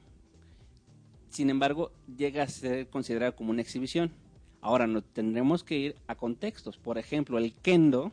[1.28, 4.12] sin embargo llega a ser considerado como una exhibición.
[4.64, 6.78] Ahora no tendremos que ir a contextos.
[6.78, 8.12] Por ejemplo, el kendo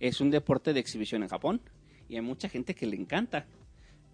[0.00, 1.60] es un deporte de exhibición en Japón
[2.08, 3.46] y hay mucha gente que le encanta,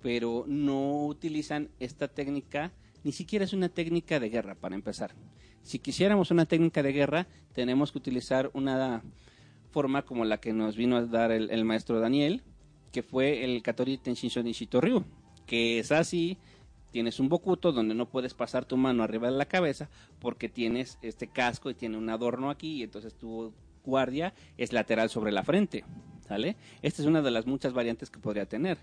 [0.03, 2.73] pero no utilizan esta técnica,
[3.05, 5.15] ni siquiera es una técnica de guerra para empezar.
[5.63, 9.03] Si quisiéramos una técnica de guerra, tenemos que utilizar una
[9.71, 12.43] forma como la que nos vino a dar el, maestro Daniel,
[12.93, 15.05] que fue el Katori Tenshinso Nishito Ryu,
[15.47, 16.37] que es así,
[16.93, 19.89] tienes un bokuto donde no puedes pasar tu mano arriba de la cabeza
[20.21, 23.53] porque tienes este casco y tiene un adorno aquí y entonces tu
[23.85, 25.85] guardia es lateral sobre la frente.
[26.29, 26.57] ¿Sale?
[26.83, 28.79] Esta es una de las muchas variantes que podría tener.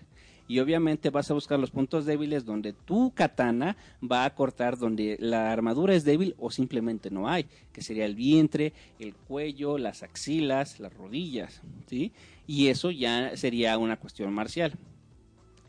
[0.46, 5.16] Y obviamente vas a buscar los puntos débiles donde tu katana va a cortar donde
[5.18, 10.02] la armadura es débil o simplemente no hay, que sería el vientre, el cuello, las
[10.02, 12.12] axilas, las rodillas, ¿sí?
[12.46, 14.74] Y eso ya sería una cuestión marcial.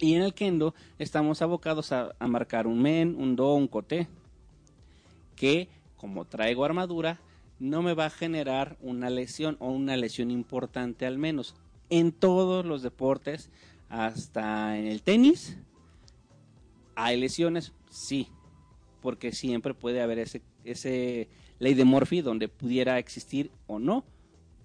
[0.02, 4.08] Y en el kendo estamos abocados a, marcar un men, un do, un kote,
[5.36, 7.22] que como traigo armadura,
[7.60, 11.54] no me va a generar una lesión o una lesión importante al menos.
[11.92, 13.52] En todos los deportes,
[13.90, 15.60] hasta en el tenis,
[16.96, 18.28] hay lesiones, sí,
[19.02, 24.04] porque siempre puede haber ese, ese ley de Murphy donde pudiera existir o no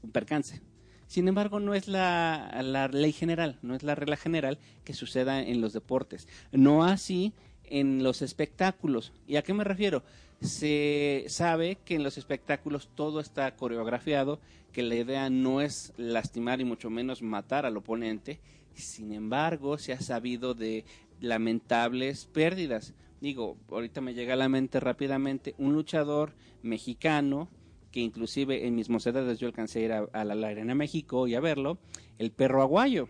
[0.02, 0.62] un percance.
[1.06, 5.60] Sin embargo, no es la, ley general, no es la regla general que suceda en
[5.60, 6.26] los deportes.
[6.52, 7.32] No así
[7.64, 9.12] en los espectáculos.
[9.26, 10.02] ¿Y a qué me refiero?
[10.40, 14.40] Se sabe que en los espectáculos todo está coreografiado,
[14.72, 18.40] que la idea no es lastimar y mucho menos matar al oponente.
[18.74, 20.84] Sin embargo, se ha sabido de
[21.20, 22.94] lamentables pérdidas.
[23.20, 27.48] Digo, ahorita me llega a la mente rápidamente un luchador mexicano
[27.96, 31.40] que inclusive en mis mocedades yo alcancé a ir a, la Arena México y a
[31.40, 31.78] verlo,
[32.18, 33.08] el perro aguayo.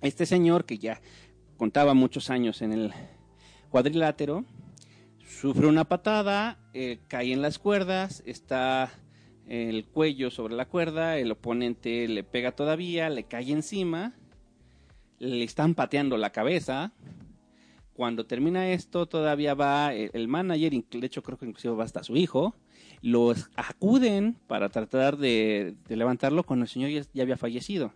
[0.00, 1.00] Este señor que ya
[1.56, 2.92] contaba muchos años en el
[3.70, 4.44] cuadrilátero,
[5.24, 8.90] sufre una patada, eh, cae en las cuerdas, está
[9.46, 14.14] el cuello sobre la cuerda, el oponente le pega todavía, le cae encima,
[15.20, 16.90] le están pateando la cabeza.
[17.94, 22.02] Cuando termina esto, todavía va el, el manager, de hecho creo que inclusive va hasta
[22.02, 22.56] su hijo,
[23.02, 27.92] los acuden para tratar de, levantarlo cuando el señor ya, había fallecido.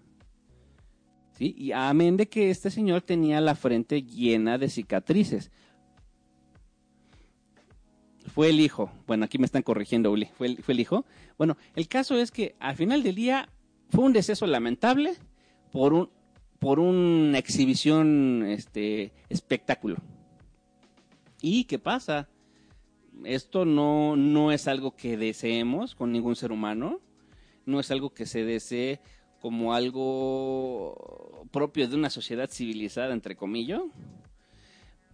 [1.32, 1.54] ¿Sí?
[1.56, 5.50] Y amén de que este señor tenía la frente llena de cicatrices.
[8.34, 8.92] Fue el hijo.
[9.06, 10.28] Bueno, aquí me están corrigiendo, Uli.
[10.36, 11.04] ¿Fue el, hijo.
[11.38, 13.48] Bueno, el caso es que al final del día
[13.88, 15.14] fue un deceso lamentable
[15.72, 16.10] por un
[16.60, 19.96] por una exhibición este espectáculo.
[21.40, 22.28] ¿Y qué pasa?
[23.24, 27.00] Esto no, no es algo que deseemos con ningún ser humano,
[27.66, 29.00] no es algo que se desee
[29.40, 33.80] como algo propio de una sociedad civilizada, entre comillas,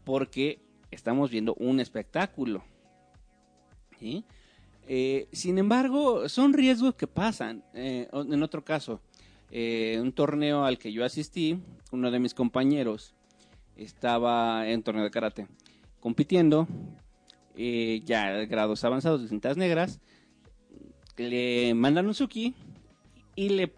[0.05, 2.65] porque estamos viendo un espectáculo.
[4.89, 7.65] Eh, sin embargo, son riesgos que pasan.
[7.75, 9.01] Eh, en otro caso,
[9.51, 11.59] eh, un torneo al que yo asistí,
[11.93, 13.15] uno de mis compañeros
[13.77, 15.47] estaba en torneo de karate
[16.01, 16.69] compitiendo,
[17.57, 20.01] eh, ya grados avanzados de cintas negras,
[21.17, 22.55] le mandan un suki
[23.35, 23.73] y le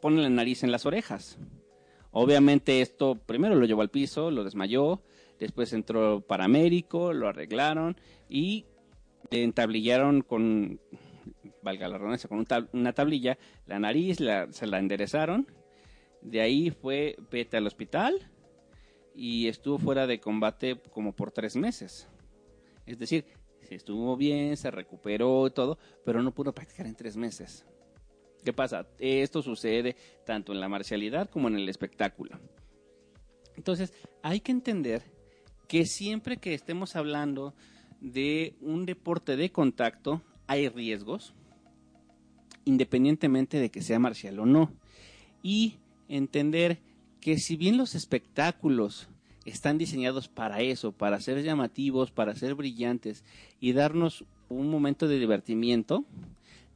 [0.00, 1.38] ponen la nariz en las orejas.
[2.12, 5.02] Obviamente esto primero lo llevó al piso, lo desmayó,
[5.40, 7.96] después entró paramédico, lo arreglaron
[8.28, 8.66] y
[9.30, 10.80] le entablillaron con,
[11.62, 14.18] valga la redundancia, con una tablilla la nariz,
[14.50, 15.48] se la enderezaron.
[16.22, 18.30] De ahí fue vete al hospital
[19.14, 22.08] y estuvo fuera de combate como por tres meses.
[22.86, 23.26] Es decir,
[23.62, 27.64] se estuvo bien, se recuperó todo, pero no pudo practicar en tres meses.
[28.44, 28.86] ¿Qué pasa?
[28.98, 32.38] Esto sucede tanto en la marcialidad como en el espectáculo.
[33.56, 35.02] Entonces, hay que entender
[35.66, 37.54] que siempre que estemos hablando
[38.00, 41.34] de un deporte de contacto, hay riesgos,
[42.66, 44.72] independientemente de que sea marcial o no.
[45.42, 45.78] Y
[46.08, 46.80] entender
[47.20, 49.08] que si bien los espectáculos
[49.44, 53.24] están diseñados para eso, para ser llamativos, para ser brillantes
[53.60, 56.04] y darnos un momento de divertimiento,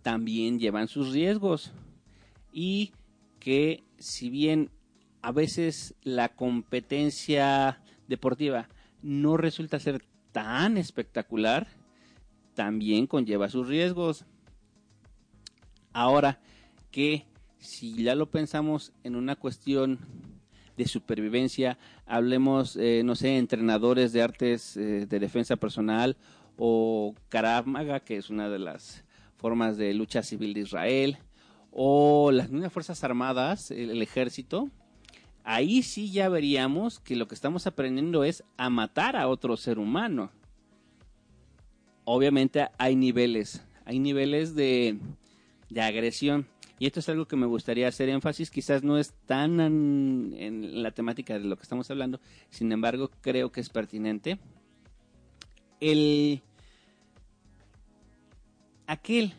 [0.02, 1.72] también llevan sus riesgos.
[2.52, 2.92] Y
[3.38, 4.70] que si bien
[5.22, 8.68] a veces la competencia deportiva
[9.02, 11.68] no resulta ser tan espectacular,
[12.54, 14.24] también conlleva sus riesgos.
[15.92, 16.40] Ahora
[16.90, 17.26] que
[17.58, 19.98] si ya lo pensamos en una cuestión
[20.78, 21.76] de supervivencia,
[22.06, 26.16] hablemos, eh, no sé, entrenadores de artes eh, de defensa personal
[26.56, 29.04] o Karamaga, que es una de las
[29.36, 31.18] formas de lucha civil de Israel,
[31.72, 34.70] o las mismas Fuerzas Armadas, el, ejército,
[35.44, 39.78] ahí sí ya veríamos que lo que estamos aprendiendo es a matar a otro ser
[39.78, 40.30] humano.
[42.04, 44.98] Obviamente hay niveles, hay niveles de,
[45.70, 46.46] de agresión.
[46.78, 50.92] Y esto es algo que me gustaría hacer énfasis, quizás no es tan en, la
[50.92, 52.20] temática de lo que estamos hablando,
[52.50, 54.38] sin embargo creo que es pertinente.
[55.80, 56.42] El
[58.86, 59.34] aquel,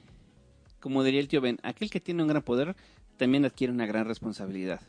[0.80, 2.76] como diría el tío Ben, aquel que tiene un gran poder
[3.18, 4.82] también adquiere una gran responsabilidad.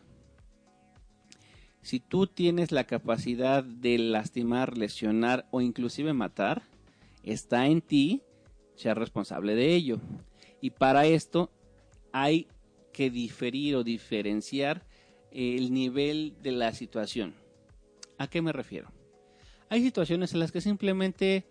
[1.83, 6.63] Si tú tienes la capacidad de lastimar, lesionar o inclusive matar,
[7.23, 8.23] está en ti
[8.75, 10.01] ser responsable de ello.
[10.61, 11.51] Y para esto
[12.13, 12.49] hay
[12.93, 14.85] que diferir o diferenciar
[15.31, 17.35] el nivel de la situación.
[18.19, 18.91] ¿A qué me refiero?
[19.69, 21.47] Hay situaciones en las que simplemente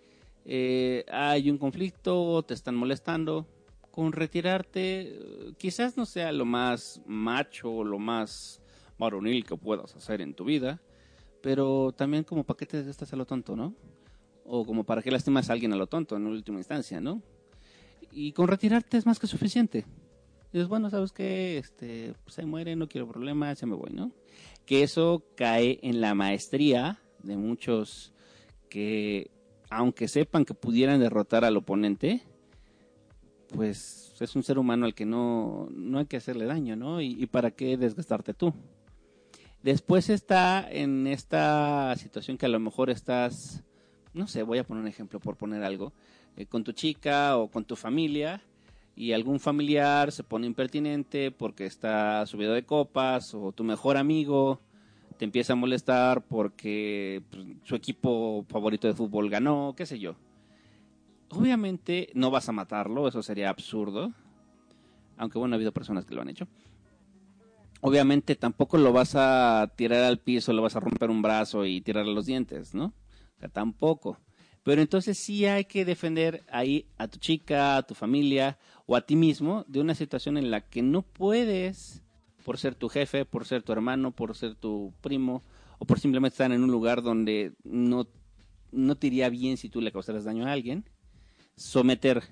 [0.45, 3.47] eh, hay un conflicto, te están molestando,
[3.91, 8.61] con retirarte quizás no sea lo más macho o lo más
[8.97, 10.81] varonil que puedas hacer en tu vida,
[11.41, 13.73] pero también como para qué te estás a lo tonto, ¿no?
[14.45, 17.21] O como para qué lastimas a alguien a lo tonto en última instancia, ¿no?
[18.11, 19.85] Y con retirarte es más que suficiente
[20.51, 21.57] dices, bueno, ¿sabes qué?
[21.57, 24.11] Este, pues, se muere, no quiero problemas, ya me voy, ¿no?
[24.65, 28.13] Que eso cae en la maestría de muchos
[28.69, 29.31] que,
[29.69, 32.23] aunque sepan que pudieran derrotar al oponente,
[33.55, 37.01] pues es un ser humano al que no, no hay que hacerle daño, ¿no?
[37.01, 38.53] Y, para qué desgastarte tú.
[39.63, 43.63] Después está en esta situación que a lo mejor estás,
[44.13, 45.93] no sé, voy a poner un ejemplo por poner algo,
[46.37, 48.41] eh, con tu chica o con tu familia
[48.99, 54.59] y algún familiar se pone impertinente porque está subido de copas o tu mejor amigo
[55.17, 60.15] te empieza a molestar porque pues, su equipo favorito de fútbol ganó, qué sé yo.
[61.29, 64.11] Obviamente no vas a matarlo, eso sería absurdo.
[65.15, 66.49] Aunque bueno, ha habido personas que lo han hecho.
[67.79, 71.79] Obviamente tampoco lo vas a tirar al piso, lo vas a romper un brazo y
[71.79, 72.87] tirarle los dientes, ¿no?
[73.37, 74.17] O sea, tampoco.
[74.63, 79.01] Pero entonces sí hay que defender ahí a tu chica, a tu familia o a
[79.01, 82.03] ti mismo de una situación en la que no puedes,
[82.43, 85.43] por ser tu jefe, por ser tu hermano, por ser tu primo
[85.77, 88.07] o por simplemente estar en un lugar donde no,
[88.71, 90.85] no te iría bien si tú le causaras daño a alguien,
[91.55, 92.23] someter.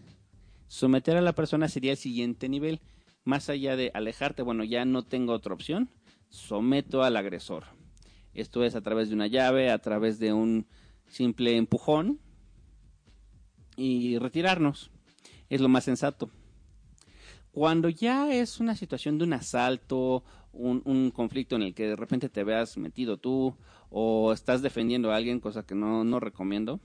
[0.67, 2.81] Someter a la persona sería el siguiente nivel.
[3.23, 5.89] Más allá de alejarte, bueno, ya no tengo otra opción,
[6.29, 7.65] someto al agresor.
[8.33, 10.67] Esto es a través de una llave, a través de un
[11.07, 12.19] simple empujón
[13.75, 14.91] y retirarnos.
[15.49, 16.29] Es lo más sensato.
[17.51, 22.29] Cuando ya es una situación de un asalto, un, conflicto en el que de repente
[22.29, 23.55] te veas metido tú
[23.89, 26.79] o estás defendiendo a alguien, cosa que no, no recomiendo,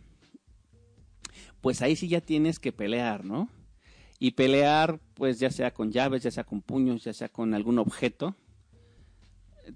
[1.60, 3.48] pues ahí sí ya tienes que pelear, ¿no?
[4.18, 7.78] Y pelear, pues ya sea con llaves, ya sea con puños, ya sea con algún
[7.78, 8.36] objeto,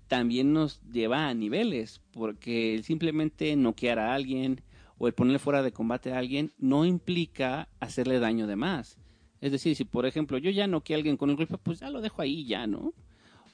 [0.09, 4.63] también nos lleva a niveles, porque simplemente noquear a alguien
[4.99, 8.99] o el ponerle fuera de combate a alguien no implica hacerle daño de más.
[9.41, 11.91] Es decir, si por ejemplo yo ya noqueé a alguien con el golpe, pues ya
[11.91, 12.95] lo dejo ahí ya, ¿no?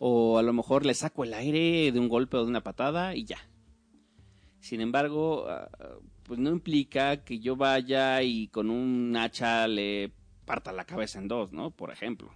[0.04, 3.14] o a lo mejor le saco el aire de un golpe o de una patada
[3.14, 3.38] y ya.
[4.58, 5.70] Sin embargo, ah,
[6.24, 10.10] pues no implica que yo vaya y con un hacha le
[10.44, 11.70] parta la cabeza en dos, ¿no?
[11.70, 12.34] Por ejemplo.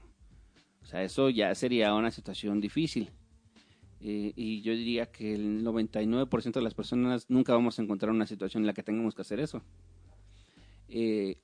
[0.80, 3.10] O sea, eso ya sería una situación difícil.
[4.00, 8.26] Eh, y yo diría que el 99% de las personas nunca vamos a encontrar una
[8.26, 9.62] situación en la que tengamos que hacer eso.
[10.88, 11.38] Eh,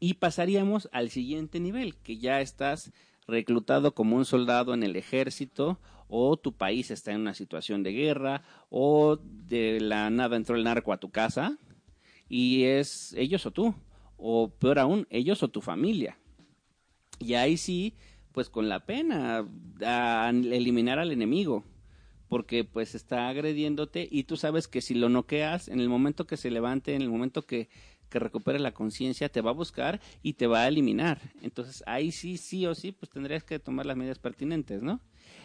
[0.00, 2.92] y pasaríamos al siguiente nivel, que ya estás
[3.26, 7.92] reclutado como un soldado en el ejército o tu país está en una situación de
[7.92, 11.58] guerra o de la nada entró el narco a tu casa
[12.28, 13.74] y es ellos o tú
[14.16, 16.16] o peor aún ellos o tu familia
[17.18, 17.94] y ahí sí
[18.38, 19.44] pues con la pena
[19.84, 21.64] a eliminar al enemigo
[22.28, 26.36] porque pues está agrediéndote y tú sabes que si lo noqueas en el momento que
[26.36, 27.68] se levante en el momento que
[28.08, 31.20] que recupere la conciencia, te va a buscar y te va a eliminar.
[31.42, 35.00] Entonces ahí sí, sí o sí, pues tendrías que tomar las medidas pertinentes, ¿no?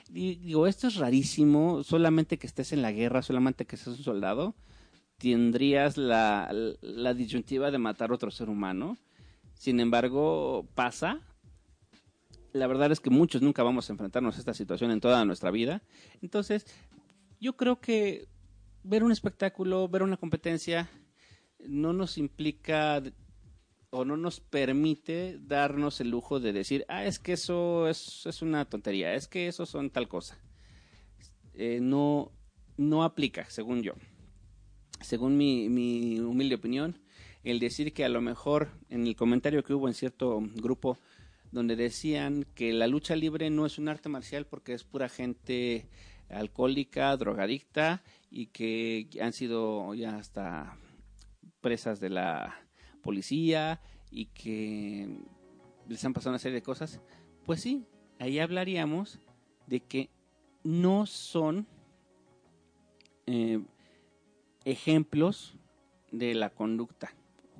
[0.07, 4.55] digo, esto es rarísimo, solamente que estés en la guerra, solamente que seas un soldado,
[5.17, 6.47] tendrías la,
[6.79, 8.99] la disyuntiva de matar a otro ser humano.
[9.55, 11.21] Sin embargo, pasa.
[12.54, 15.51] La verdad es que muchos nunca vamos a enfrentarnos a esta situación en toda nuestra
[15.51, 15.82] vida.
[16.22, 16.66] Entonces,
[17.41, 18.28] yo creo que
[18.84, 20.89] ver un espectáculo, ver una competencia,
[21.68, 23.01] no nos implica
[23.89, 28.66] o no nos permite darnos el lujo de decir, ah, es que eso es, una
[28.66, 30.38] tontería, es que eso son tal cosa.
[31.54, 32.32] Eh, no,
[32.78, 33.93] no aplica, según yo.
[35.01, 36.99] Según mi, mi humilde opinión,
[37.43, 40.97] el decir que a lo mejor en el comentario que hubo en cierto grupo
[41.54, 45.88] donde decían que la lucha libre no es un arte marcial porque es pura gente
[46.28, 48.01] alcohólica, drogadicta
[48.32, 50.80] y que han sido ya hasta
[51.62, 52.60] presas de la
[53.04, 53.80] policía
[54.10, 55.08] y que
[55.88, 56.99] les han pasado una serie de cosas,
[57.45, 57.86] pues sí,
[58.18, 59.20] ahí hablaríamos
[59.68, 60.10] de que
[60.64, 61.68] no son
[63.28, 63.62] eh,
[64.66, 65.56] ejemplos
[66.12, 67.14] de la conducta.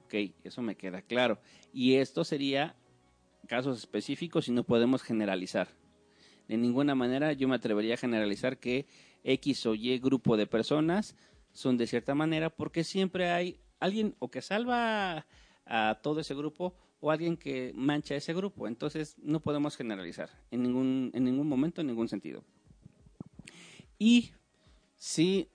[0.04, 1.40] Ok, eso me queda claro.
[1.72, 2.76] Y esto sería
[3.48, 5.70] casos específicos y no podemos generalizar.
[6.48, 8.86] De ninguna manera yo me atrevería a generalizar que
[9.24, 11.16] X o Y grupo de personas
[11.52, 15.26] son de cierta manera porque siempre hay alguien o que salva
[15.66, 18.68] a todo ese grupo o alguien que mancha ese grupo.
[18.68, 22.44] Entonces no podemos generalizar en ningún, en ningún momento, en ningún sentido.
[24.00, 24.32] Y
[24.96, 25.50] si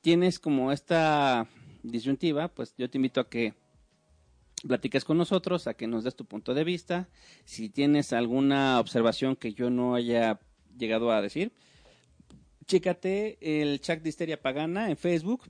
[0.00, 1.48] tienes como esta
[1.82, 3.54] disyuntiva, pues yo te invito a que
[4.60, 7.08] platiques con nosotros, a que nos des tu punto de vista.
[7.44, 10.40] Si tienes alguna observación que yo no haya
[10.76, 11.52] llegado a decir,
[12.66, 15.44] chécate el chat de Histeria Pagana en Facebook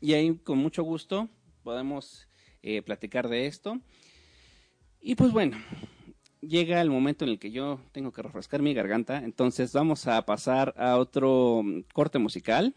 [0.00, 1.28] y ahí con mucho gusto
[1.62, 2.28] podemos
[2.62, 3.80] eh, platicar de esto.
[5.00, 5.56] Y pues bueno,
[6.40, 10.24] llega el momento en el que yo tengo que refrescar mi garganta, entonces vamos a
[10.26, 12.74] pasar a otro mm, corte musical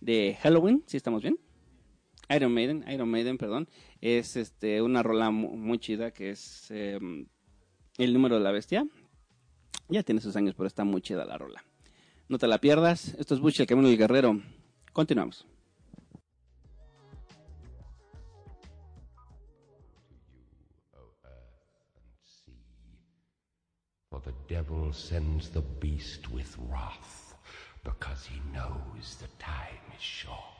[0.00, 1.38] de Halloween, si estamos bien.
[2.30, 3.68] Iron Maiden, Iron Maiden, perdón,
[4.00, 7.26] es este una rola muy, chida que es em,
[7.98, 8.86] el número de la bestia.
[9.88, 11.64] Ya tiene sus años, pero está muy chida la rola.
[12.28, 13.14] No te la pierdas.
[13.18, 14.40] Esto es Bush, el camino del guerrero.
[14.92, 15.44] Continuamos.
[24.10, 27.34] For the devil sends the beast with wrath,
[27.82, 30.59] because he knows the time is short.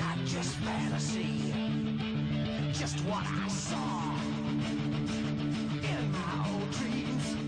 [0.00, 1.52] not just fantasy?
[2.72, 4.14] Just what I saw
[5.92, 7.39] in my old dreams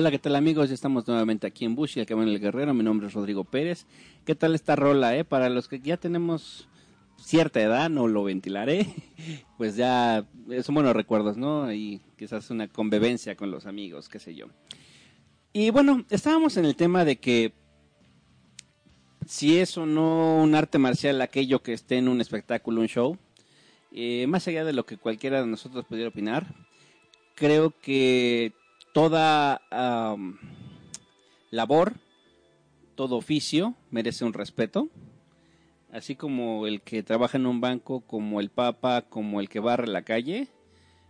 [0.00, 0.68] Hola, ¿qué tal amigos?
[0.68, 2.72] Ya estamos nuevamente aquí en Bush y el Camino del Guerrero.
[2.72, 3.84] Mi nombre es Rodrigo Pérez.
[4.24, 5.24] ¿Qué tal esta rola, eh?
[5.24, 6.68] Para los que ya tenemos
[7.16, 8.86] cierta edad, no lo ventilaré,
[9.58, 10.24] pues ya
[10.62, 11.72] son buenos recuerdos, ¿no?
[11.72, 14.46] Y quizás una convivencia con los amigos, qué sé yo.
[15.52, 17.52] Y bueno, estábamos en el tema de que
[19.26, 23.18] si es o no un arte marcial aquello que esté en un espectáculo, un show,
[23.90, 26.46] eh, más allá de lo que cualquiera de nosotros pudiera opinar,
[27.34, 28.52] creo que
[28.98, 29.62] toda
[31.52, 31.92] labor,
[32.96, 34.88] todo oficio merece un respeto,
[35.92, 39.86] así como el que trabaja en un banco, como el papa, como el que barre
[39.86, 40.48] la calle,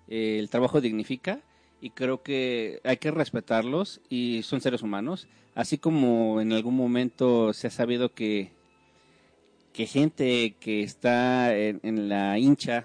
[0.07, 1.41] eh, el trabajo dignifica
[1.81, 7.55] y creo que hay que respetarlos y son seres humanos, así como en algún momento
[7.55, 8.53] se ha sabido que,
[9.73, 12.85] que gente que está en, la hincha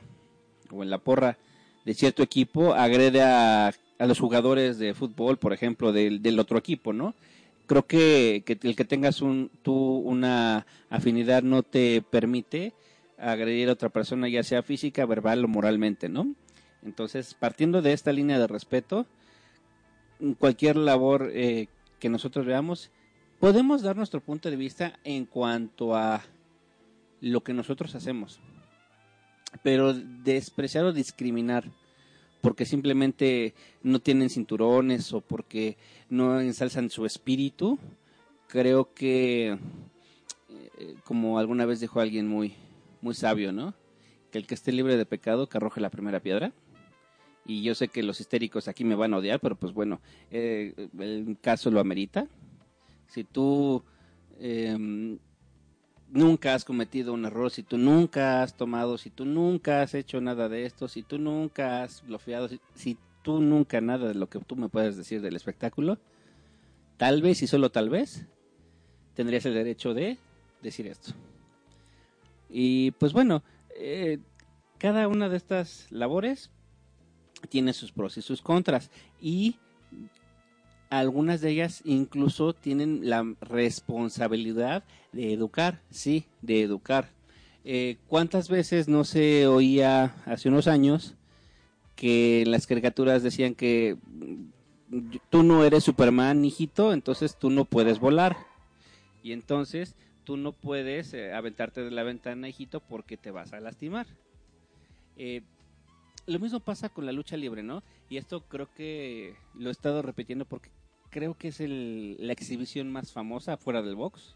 [0.72, 1.38] o en la porra
[1.84, 3.74] de cierto equipo agrede a,
[4.04, 7.16] a los jugadores de fútbol, por ejemplo, del, del otro equipo, ¿no?
[7.68, 12.74] Creo que, el que tengas un, tú una afinidad no te permite
[13.18, 16.36] agredir a otra persona, ya sea física, verbal o moralmente, ¿no?
[16.84, 19.08] Entonces, partiendo de esta línea de respeto,
[20.38, 21.68] cualquier labor eh,
[22.00, 22.92] que nosotros veamos,
[23.40, 26.22] podemos dar nuestro punto de vista en cuanto a
[27.22, 28.42] lo que nosotros hacemos.
[29.64, 31.72] Pero despreciar o discriminar
[32.44, 35.78] porque simplemente no tienen cinturones o porque
[36.10, 37.80] no ensalzan su espíritu,
[38.48, 39.58] creo que,
[40.78, 42.54] eh, como alguna vez dijo alguien muy,
[43.00, 43.74] muy sabio, ¿no?
[44.30, 46.52] Que el que esté libre de pecado, que arroje la primera piedra
[47.46, 50.74] y yo sé que los histéricos aquí me van a odiar, pero pues bueno, eh,
[51.00, 52.28] el caso lo amerita.
[53.08, 53.86] Si tú
[54.38, 55.18] em,
[56.14, 60.22] nunca has cometido un error, si tú nunca has tomado, si tú nunca has hecho
[60.22, 64.40] nada de esto, si tú nunca has bloqueado, si, tú nunca nada de lo que
[64.40, 65.98] tú me puedes decir del espectáculo,
[66.98, 68.26] tal vez y solo tal vez
[69.16, 70.18] tendrías el derecho de
[70.62, 71.14] decir esto.
[72.50, 73.42] Y pues bueno,
[73.78, 74.20] eh,
[74.78, 76.52] cada una de estas labores
[77.50, 78.92] tiene sus pros y sus contras
[79.22, 79.56] y
[81.00, 87.10] algunas de ellas incluso tienen la responsabilidad de educar, sí, de educar.
[87.66, 91.16] Eh, ¿Cuántas veces no se oía hace unos años
[91.96, 93.98] que las caricaturas decían que
[95.30, 98.38] tú no eres Superman, hijito, entonces tú no puedes volar?
[99.24, 103.60] Y entonces tú no puedes eh, aventarte de la ventana, hijito, porque te vas a
[103.60, 104.08] lastimar.
[105.18, 105.42] Eh,
[106.26, 107.84] lo mismo pasa con la lucha libre, ¿no?
[108.10, 110.70] Y esto creo que lo he estado repitiendo porque
[111.14, 114.36] creo que es la exhibición más famosa fuera del box,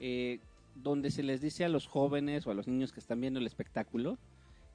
[0.00, 0.40] eh,
[0.74, 3.46] donde se les dice a los jóvenes o a los niños que están viendo el
[3.46, 4.18] espectáculo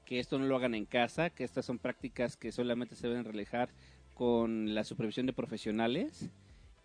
[0.06, 3.26] que esto no lo hagan en casa, que estas son prácticas que solamente se deben
[3.26, 3.68] realizar
[4.14, 6.30] con la supervisión de profesionales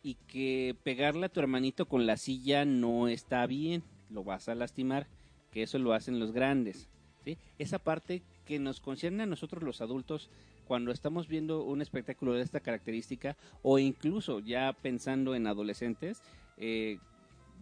[0.03, 4.55] y que pegarle a tu hermanito con la silla no está bien, lo vas a
[4.55, 5.07] lastimar,
[5.51, 6.89] que eso lo hacen los grandes.
[7.23, 7.37] ¿sí?
[7.59, 10.29] Esa parte que nos concierne a nosotros los adultos
[10.68, 16.22] cuando estamos viendo un espectáculo de esta característica o incluso ya pensando en adolescentes,
[16.57, 16.97] eh,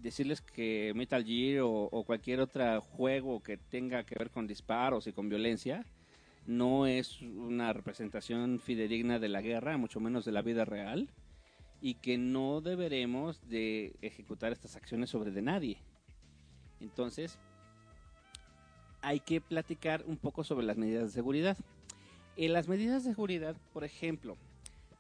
[0.02, 5.14] decirles que Metal Gear o, cualquier otro juego que tenga que ver con disparos y
[5.14, 5.86] con violencia
[6.48, 11.08] no es una representación fidedigna de la guerra, mucho menos de la vida real,
[11.82, 15.78] y que no deberemos de ejecutar estas acciones sobre de nadie.
[16.80, 17.38] Entonces,
[19.02, 21.58] hay que platicar un poco sobre las medidas de seguridad.
[22.38, 24.38] En las medidas de seguridad, por ejemplo,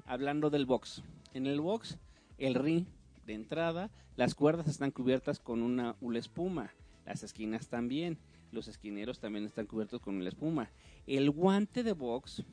[0.05, 1.01] hablando del box.
[1.33, 1.97] En el box,
[2.37, 2.85] el ring
[3.25, 6.73] de entrada, las cuerdas están cubiertas con una hula espuma.
[7.05, 8.17] Las esquinas también.
[8.51, 10.69] Los esquineros también están cubiertos con una espuma.
[11.07, 12.43] El guante de box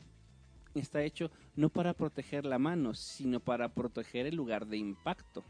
[0.74, 5.42] está hecho no para proteger la mano, sino para proteger el lugar de impacto.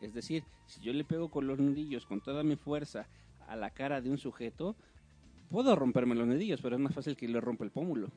[0.00, 3.06] Es decir, si yo le pego con los nudillos con toda mi fuerza
[3.46, 4.74] a la cara de un sujeto,
[5.50, 8.10] puedo romperme los nudillos, pero es más fácil que le rompa el pómulo.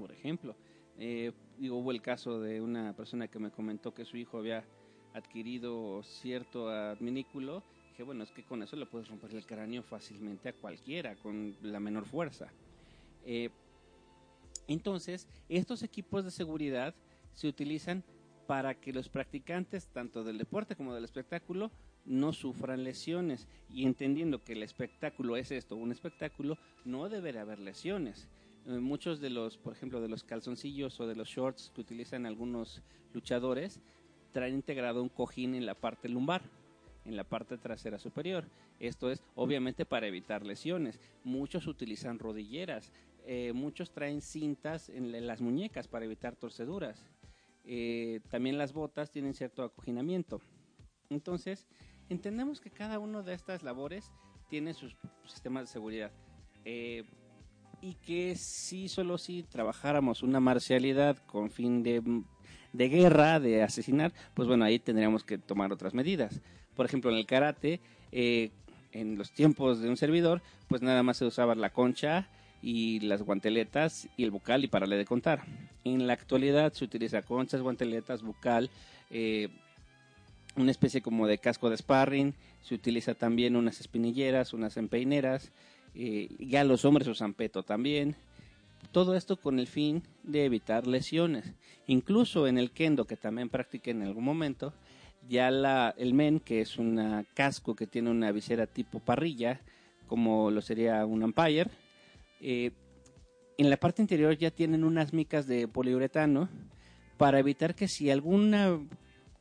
[0.00, 0.56] Por ejemplo,
[0.98, 1.30] eh,
[1.60, 4.64] hubo el caso de una persona que me comentó que su hijo había
[5.12, 7.62] adquirido cierto adminículo.
[7.90, 11.54] Dije, bueno, es que con eso le puedes romper el cráneo fácilmente a cualquiera, con
[11.60, 12.50] la menor fuerza.
[13.26, 13.50] Eh,
[14.68, 16.94] entonces, estos equipos de seguridad
[17.34, 18.02] se utilizan
[18.46, 21.70] para que los practicantes, tanto del deporte como del espectáculo,
[22.06, 27.58] no sufran lesiones y entendiendo que el espectáculo es esto, un espectáculo, no deberá haber
[27.58, 28.28] lesiones.
[28.66, 32.26] Eh, muchos de los, por ejemplo, de los calzoncillos o de los shorts que utilizan
[32.26, 32.82] algunos
[33.12, 33.80] luchadores
[34.32, 36.42] traen integrado un cojín en la parte lumbar,
[37.04, 38.44] en la parte trasera superior.
[38.78, 41.00] Esto es obviamente para evitar lesiones.
[41.24, 42.92] Muchos utilizan rodilleras,
[43.26, 47.04] eh, muchos traen cintas en las muñecas para evitar torceduras.
[47.64, 50.40] eh, también las botas tienen cierto acoginamiento.
[51.10, 51.66] Entonces,
[52.08, 54.10] entendemos que cada una de estas labores
[54.48, 54.96] tiene sus
[55.26, 56.10] sistemas de seguridad.
[56.64, 57.04] Eh,
[57.82, 62.02] y que si solo si trabajáramos una marcialidad con fin de,
[62.72, 66.40] de, guerra, de asesinar, pues bueno, ahí tendríamos que tomar otras medidas.
[66.76, 67.80] Por ejemplo, en el karate,
[68.12, 68.50] eh,
[68.92, 72.28] en los tiempos de un servidor, pues nada más se usaba la concha
[72.62, 75.44] y las guanteletas y el bucal y pararle de contar.
[75.84, 78.70] En la actualidad se utiliza conchas, guanteletas, bucal,
[79.10, 79.48] eh,
[80.56, 85.52] una especie como de casco de sparring, se utiliza también unas espinilleras, unas empeineras,
[85.94, 88.16] eh, ya los hombres usan peto también.
[88.92, 91.52] Todo esto con el fin de evitar lesiones.
[91.86, 94.72] Incluso en el kendo, que también practiqué en algún momento,
[95.28, 99.60] ya la, el men, que es un casco que tiene una visera tipo parrilla,
[100.06, 101.70] como lo sería un Empire,
[102.40, 102.72] eh,
[103.58, 106.48] en la parte interior ya tienen unas micas de poliuretano
[107.18, 108.80] para evitar que si alguna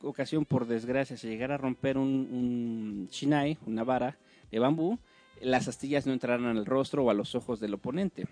[0.02, 4.18] ocasión por desgracia se llegara a romper un, un shinai, una vara
[4.52, 5.00] de bambú,
[5.42, 8.28] las astillas no entraran al rostro o a los ojos del oponente.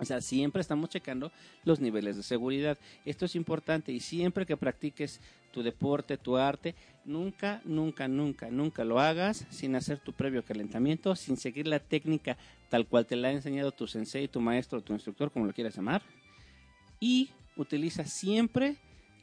[0.00, 1.32] O sea, siempre estamos checando
[1.64, 2.78] los niveles de seguridad.
[3.04, 5.20] Esto es importante y siempre que practiques
[5.50, 6.74] tu deporte, tu arte,
[7.04, 12.36] nunca, nunca, nunca, nunca lo hagas sin hacer tu previo calentamiento, sin seguir la técnica
[12.68, 15.74] tal cual te la ha enseñado tu sensei, tu maestro, tu instructor, como lo quieras
[15.74, 16.02] llamar.
[17.00, 18.76] Y utiliza siempre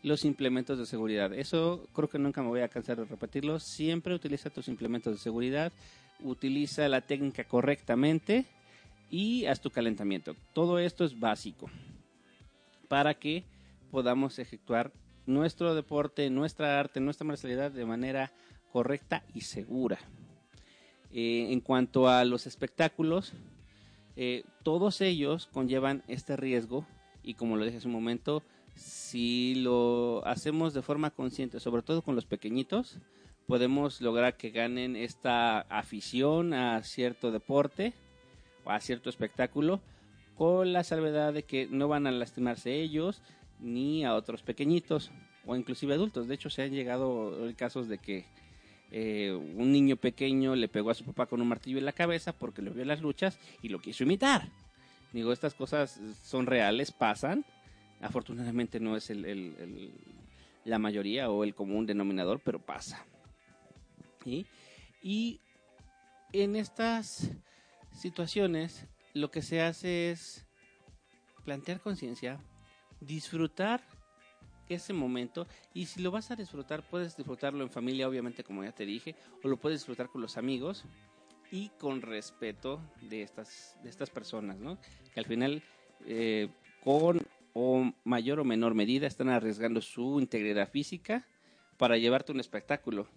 [0.04, 1.34] los implementos de seguridad.
[1.34, 3.60] Eso creo que nunca me voy a cansar de repetirlo.
[3.60, 5.72] Siempre utiliza tus implementos de seguridad,
[6.22, 8.46] utiliza la técnica correctamente
[9.10, 10.36] y haz tu calentamiento.
[10.54, 11.70] Todo esto es básico
[12.88, 13.44] para que
[13.92, 14.92] podamos efectuar
[15.26, 18.32] nuestro deporte, nuestra arte, nuestra marcialidad de manera
[18.72, 19.98] correcta y segura.
[21.12, 23.34] Eh, en cuanto a los espectáculos,
[24.16, 26.86] eh, todos ellos conllevan este riesgo
[27.24, 28.44] y como lo dije hace un momento,
[28.76, 33.00] si lo hacemos de forma consciente, sobre todo con los pequeñitos,
[33.48, 37.94] podemos lograr que ganen esta afición a cierto deporte
[38.64, 39.82] o a cierto espectáculo
[40.36, 43.22] con la salvedad de que no van a lastimarse ellos
[43.60, 45.12] ni a otros pequeñitos
[45.46, 46.28] o inclusive adultos.
[46.28, 48.26] De hecho, se han llegado casos de que
[48.92, 52.34] eh, un niño pequeño le pegó a su papá con un martillo en la cabeza
[52.34, 54.50] porque lo vio las luchas y lo quiso imitar.
[55.14, 57.46] Digo, estas cosas son reales, pasan.
[58.02, 59.94] Afortunadamente no es el,
[60.66, 63.06] la mayoría o el común denominador, pero pasa.
[65.02, 65.40] Y
[66.34, 67.30] en estas
[67.94, 70.46] situaciones lo que se hace es
[71.44, 72.40] plantear conciencia,
[73.00, 73.82] disfrutar
[74.68, 78.72] ese momento y si lo vas a disfrutar puedes disfrutarlo en familia obviamente como ya
[78.72, 80.86] te dije o lo puedes disfrutar con los amigos
[81.52, 84.80] y con respeto de estas de estas personas ¿no?
[85.14, 85.62] que al final
[86.08, 86.50] eh,
[86.84, 87.22] con
[87.54, 91.28] o mayor o menor medida están arriesgando su integridad física
[91.78, 93.08] para llevarte un espectáculo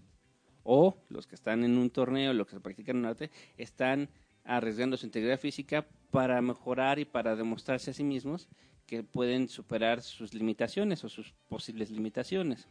[0.71, 4.11] o los que están en un torneo, los que practican un arte, están
[4.45, 8.49] arriesgando su integridad física para mejorar y para demostrarse a sí mismos
[8.87, 12.69] que pueden superar sus limitaciones o sus posibles limitaciones.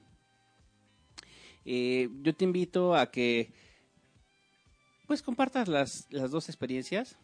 [1.65, 3.51] Eh, yo te invito a que
[5.07, 7.17] pues compartas las, las dos experiencias.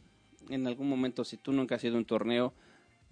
[0.49, 2.51] En algún momento, si tú nunca has ido a un torneo,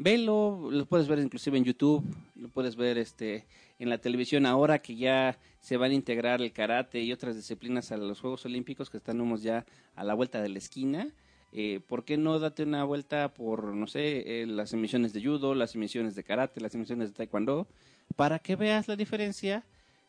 [0.04, 2.04] velo, lo puedes ver inclusive en YouTube,
[2.36, 3.46] lo puedes ver este
[3.80, 7.92] en la televisión ahora que ya se van a integrar el karate y otras disciplinas
[7.92, 11.08] a los Juegos Olímpicos que estamos ya a la vuelta de la esquina.
[11.52, 15.56] Eh, ¿Por qué no date una vuelta por, no sé, eh, las emisiones de judo,
[15.56, 17.68] las emisiones de karate, las emisiones de taekwondo,
[18.16, 19.66] para que veas la diferencia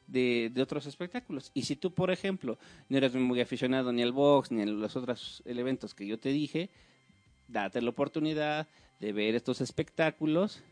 [0.07, 1.51] de, otros espectáculos?
[1.55, 4.95] Y si tú, por ejemplo, no eres muy aficionado ni al box ni a los
[4.97, 6.71] otros eventos que yo te dije,
[7.49, 8.69] date la oportunidad
[9.03, 10.63] de ver estos espectáculos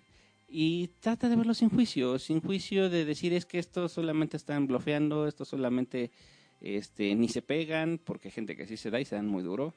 [0.48, 4.68] y trata de verlos sin juicio, sin juicio de decir es que estos solamente están
[4.68, 6.12] bloqueando, estos solamente
[6.60, 9.42] este, ni se pegan, porque hay gente que sí se da y se dan muy
[9.42, 9.74] duro.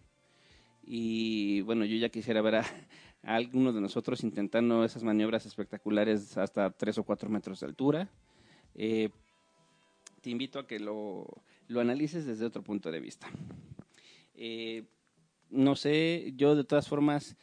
[0.83, 2.65] Y bueno, yo ya quisiera ver a,
[3.23, 8.09] algunos de nosotros intentando esas maniobras espectaculares hasta 3 o 4 metros de altura.
[8.75, 9.09] Eh,
[10.21, 11.25] te invito a que lo,
[11.69, 13.31] lo, analices desde otro punto de vista.
[14.35, 14.83] Eh,
[15.49, 17.35] no sé, yo de todas formas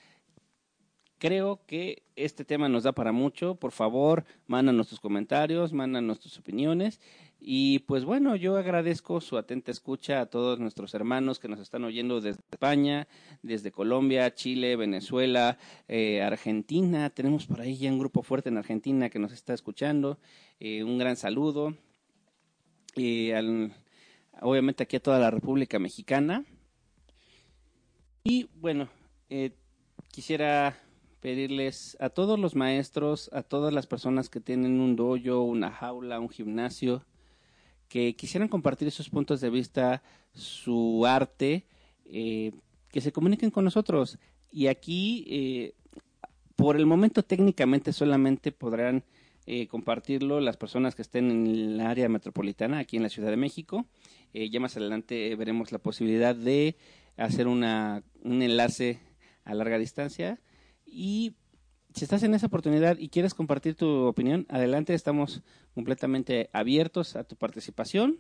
[1.21, 3.55] creo que este tema nos da para mucho.
[3.55, 6.99] Por favor, mándanos tus comentarios, mándanos tus opiniones.
[7.39, 11.85] Y pues bueno, yo agradezco su atenta escucha a todos nuestros hermanos que nos están
[11.85, 13.07] oyendo desde España,
[13.43, 15.59] desde Colombia, Chile, Venezuela,
[15.89, 17.11] eh, Argentina.
[17.11, 20.19] Tenemos por ahí ya un grupo fuerte en Argentina que nos está escuchando.
[20.59, 21.77] Eh, un gran saludo.
[22.97, 23.31] Y
[24.41, 26.45] obviamente aquí a toda la República Mexicana.
[28.25, 28.89] Y bueno,
[29.29, 29.53] eh,
[30.11, 30.77] quisiera
[31.21, 36.19] pedirles a todos los maestros, a todas las personas que tienen un dojo, una jaula,
[36.19, 37.05] un gimnasio,
[37.89, 40.03] que quisieran compartir sus puntos de vista,
[40.33, 41.67] su arte,
[42.07, 42.53] eh,
[42.91, 44.19] que se comuniquen con nosotros.
[44.51, 45.75] Y aquí, eh,
[46.57, 49.05] por el momento técnicamente solamente podrán
[49.47, 53.37] eh, compartirlo las personas que estén en el área metropolitana, aquí en la Ciudad de
[53.37, 53.87] México.
[54.33, 56.77] ya más adelante veremos la posibilidad de
[57.17, 59.01] hacer una, un enlace
[59.45, 60.39] a larga distancia.
[60.91, 61.35] Y
[61.95, 65.43] si estás en esa oportunidad y quieres compartir tu opinión, adelante, estamos
[65.75, 68.19] completamente abiertos a tu participación.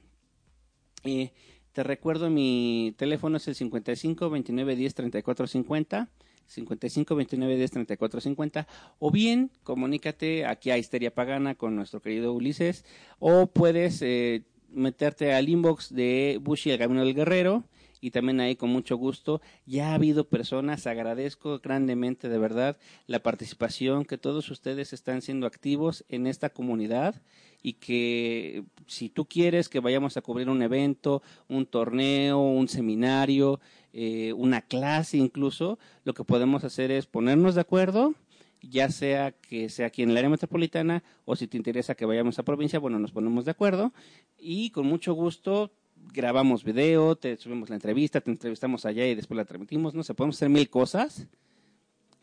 [1.05, 1.33] Eh,
[1.73, 6.09] te recuerdo, mi teléfono es el 55 29 10 34 50.
[6.51, 8.66] 55 29 10 34 50
[8.99, 12.85] o bien comunícate aquí a Histeria Pagana con nuestro querido Ulises
[13.21, 17.64] o puedes eh, meterte al inbox de Bushi el Camino del Guerrero
[18.01, 19.40] y también ahí con mucho gusto.
[19.66, 25.46] Ya ha habido personas, agradezco grandemente de verdad la participación, que todos ustedes están siendo
[25.46, 27.20] activos en esta comunidad
[27.62, 33.61] y que si tú quieres que vayamos a cubrir un evento, un torneo, un seminario,
[33.92, 38.14] eh, una clase incluso, lo que podemos hacer es ponernos de acuerdo
[38.62, 42.38] ya sea que sea aquí en el área metropolitana o si te interesa que vayamos
[42.38, 43.92] a provincia, bueno, nos ponemos de acuerdo
[44.38, 45.70] y con mucho gusto
[46.12, 50.14] grabamos video, te subimos la entrevista, te entrevistamos allá y después la transmitimos, no sé,
[50.14, 51.26] podemos hacer mil cosas.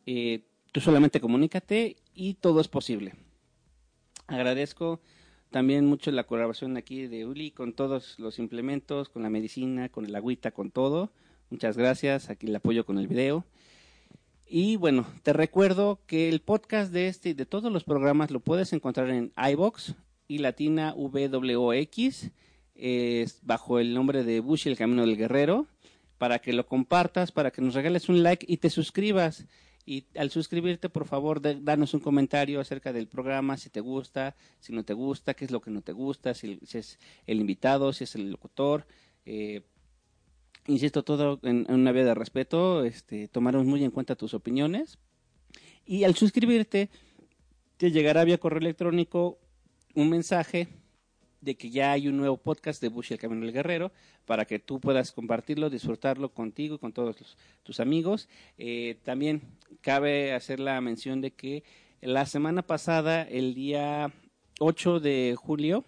[0.05, 3.13] Eh, tú solamente comunícate y todo es posible.
[4.27, 5.01] Agradezco
[5.49, 10.05] también mucho la colaboración aquí de Uli con todos los implementos, con la medicina, con
[10.05, 11.11] el agüita, con todo.
[11.49, 13.45] Muchas gracias, aquí el apoyo con el video.
[14.49, 18.39] Y bueno, te recuerdo que el podcast de este y de todos los programas lo
[18.39, 19.95] puedes encontrar en iBox
[20.27, 22.31] y Latina WOX
[23.41, 25.67] bajo el nombre de Bush el Camino del Guerrero,
[26.17, 29.45] para que lo compartas, para que nos regales un like y te suscribas.
[29.85, 34.73] Y al suscribirte, por favor, danos un comentario acerca del programa, si te gusta, si
[34.73, 38.03] no te gusta, qué es lo que no te gusta, si, es el invitado, si
[38.03, 38.85] es el locutor.
[39.25, 39.61] Eh,
[40.65, 44.97] insisto, todo en, una vía de respeto, este, tomaremos muy en cuenta tus opiniones.
[45.85, 46.89] Y al suscribirte,
[47.77, 49.39] te llegará vía correo electrónico
[49.95, 50.67] un mensaje
[51.41, 53.91] de que ya hay un nuevo podcast de Bush y el Camino del Guerrero
[54.25, 57.15] para que tú puedas compartirlo, disfrutarlo contigo y con todos
[57.63, 58.27] tus amigos.
[58.57, 59.41] Eh, también
[59.81, 61.63] cabe hacer la mención de que
[62.01, 64.11] la semana pasada, el día
[64.59, 65.85] 8 de julio,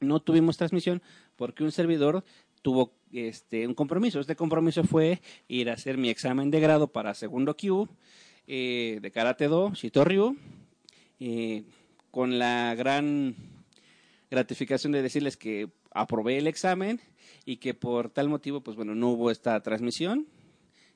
[0.00, 1.02] no tuvimos transmisión
[1.36, 2.24] porque un servidor
[2.62, 4.20] tuvo este un compromiso.
[4.20, 7.88] Este compromiso fue ir a hacer mi examen de grado para segundo Q
[8.46, 10.36] eh, de Karate Do, Shito Ryu,
[11.20, 11.64] eh,
[12.10, 13.34] con la gran
[14.30, 17.00] gratificación de decirles que aprobé el examen
[17.44, 20.26] y que por tal motivo, pues bueno, no hubo esta transmisión.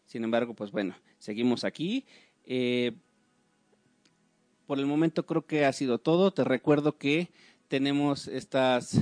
[0.07, 2.05] Sin embargo, pues bueno, seguimos aquí.
[2.45, 2.93] Eh,
[4.67, 6.33] por el momento creo que ha sido todo.
[6.33, 7.31] Te recuerdo que
[7.69, 8.99] tenemos estas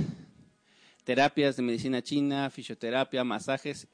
[1.03, 3.87] terapias de medicina china, fisioterapia, masajes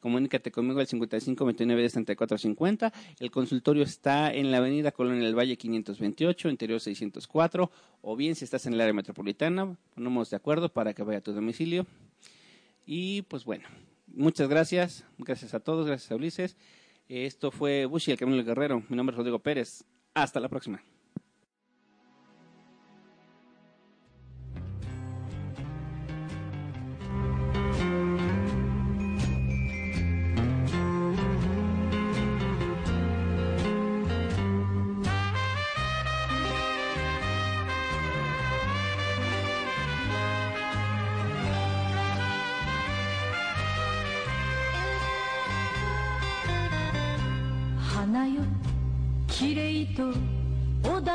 [0.00, 2.92] Comunícate conmigo al 55 29 34 50.
[3.18, 7.70] El consultorio está en la avenida Colonia del Valle 528, interior 604.
[8.02, 11.22] O bien, si estás en el área metropolitana, ponemos de acuerdo para que vaya a
[11.22, 11.86] tu domicilio.
[12.86, 13.68] Y pues bueno,
[14.06, 15.04] muchas gracias.
[15.18, 15.86] Gracias a todos.
[15.86, 16.56] Gracias a Ulises.
[17.08, 18.82] Esto fue Bushi, el Camino del Guerrero.
[18.88, 19.84] Mi nombre es Rodrigo Pérez.
[20.14, 20.82] Hasta la próxima.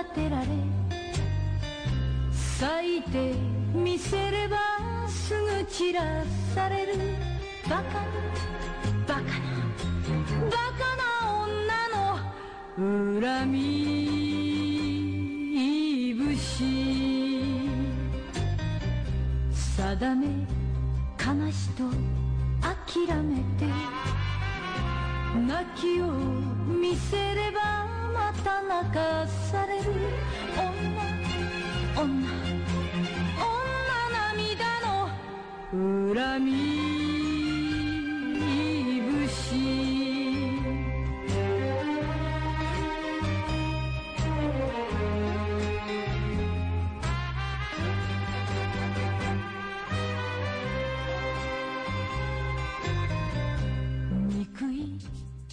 [0.03, 0.47] てられ
[2.31, 3.33] 咲いて
[3.73, 4.57] みせれば
[5.07, 6.23] すぐ散ら
[6.53, 6.93] される
[7.69, 7.89] バカな
[9.07, 9.27] バカな
[10.49, 11.03] バカな
[11.43, 13.57] 女の恨み
[16.13, 16.63] 節。
[19.77, 20.27] 定め
[21.19, 21.83] 悲しと
[22.61, 23.65] 諦めて。
[25.35, 27.92] 泣きを見せれば
[28.43, 29.83] た泣かされる
[30.55, 31.03] 女
[32.01, 32.27] 女
[33.01, 33.53] 女
[34.35, 37.02] 涙の恨み。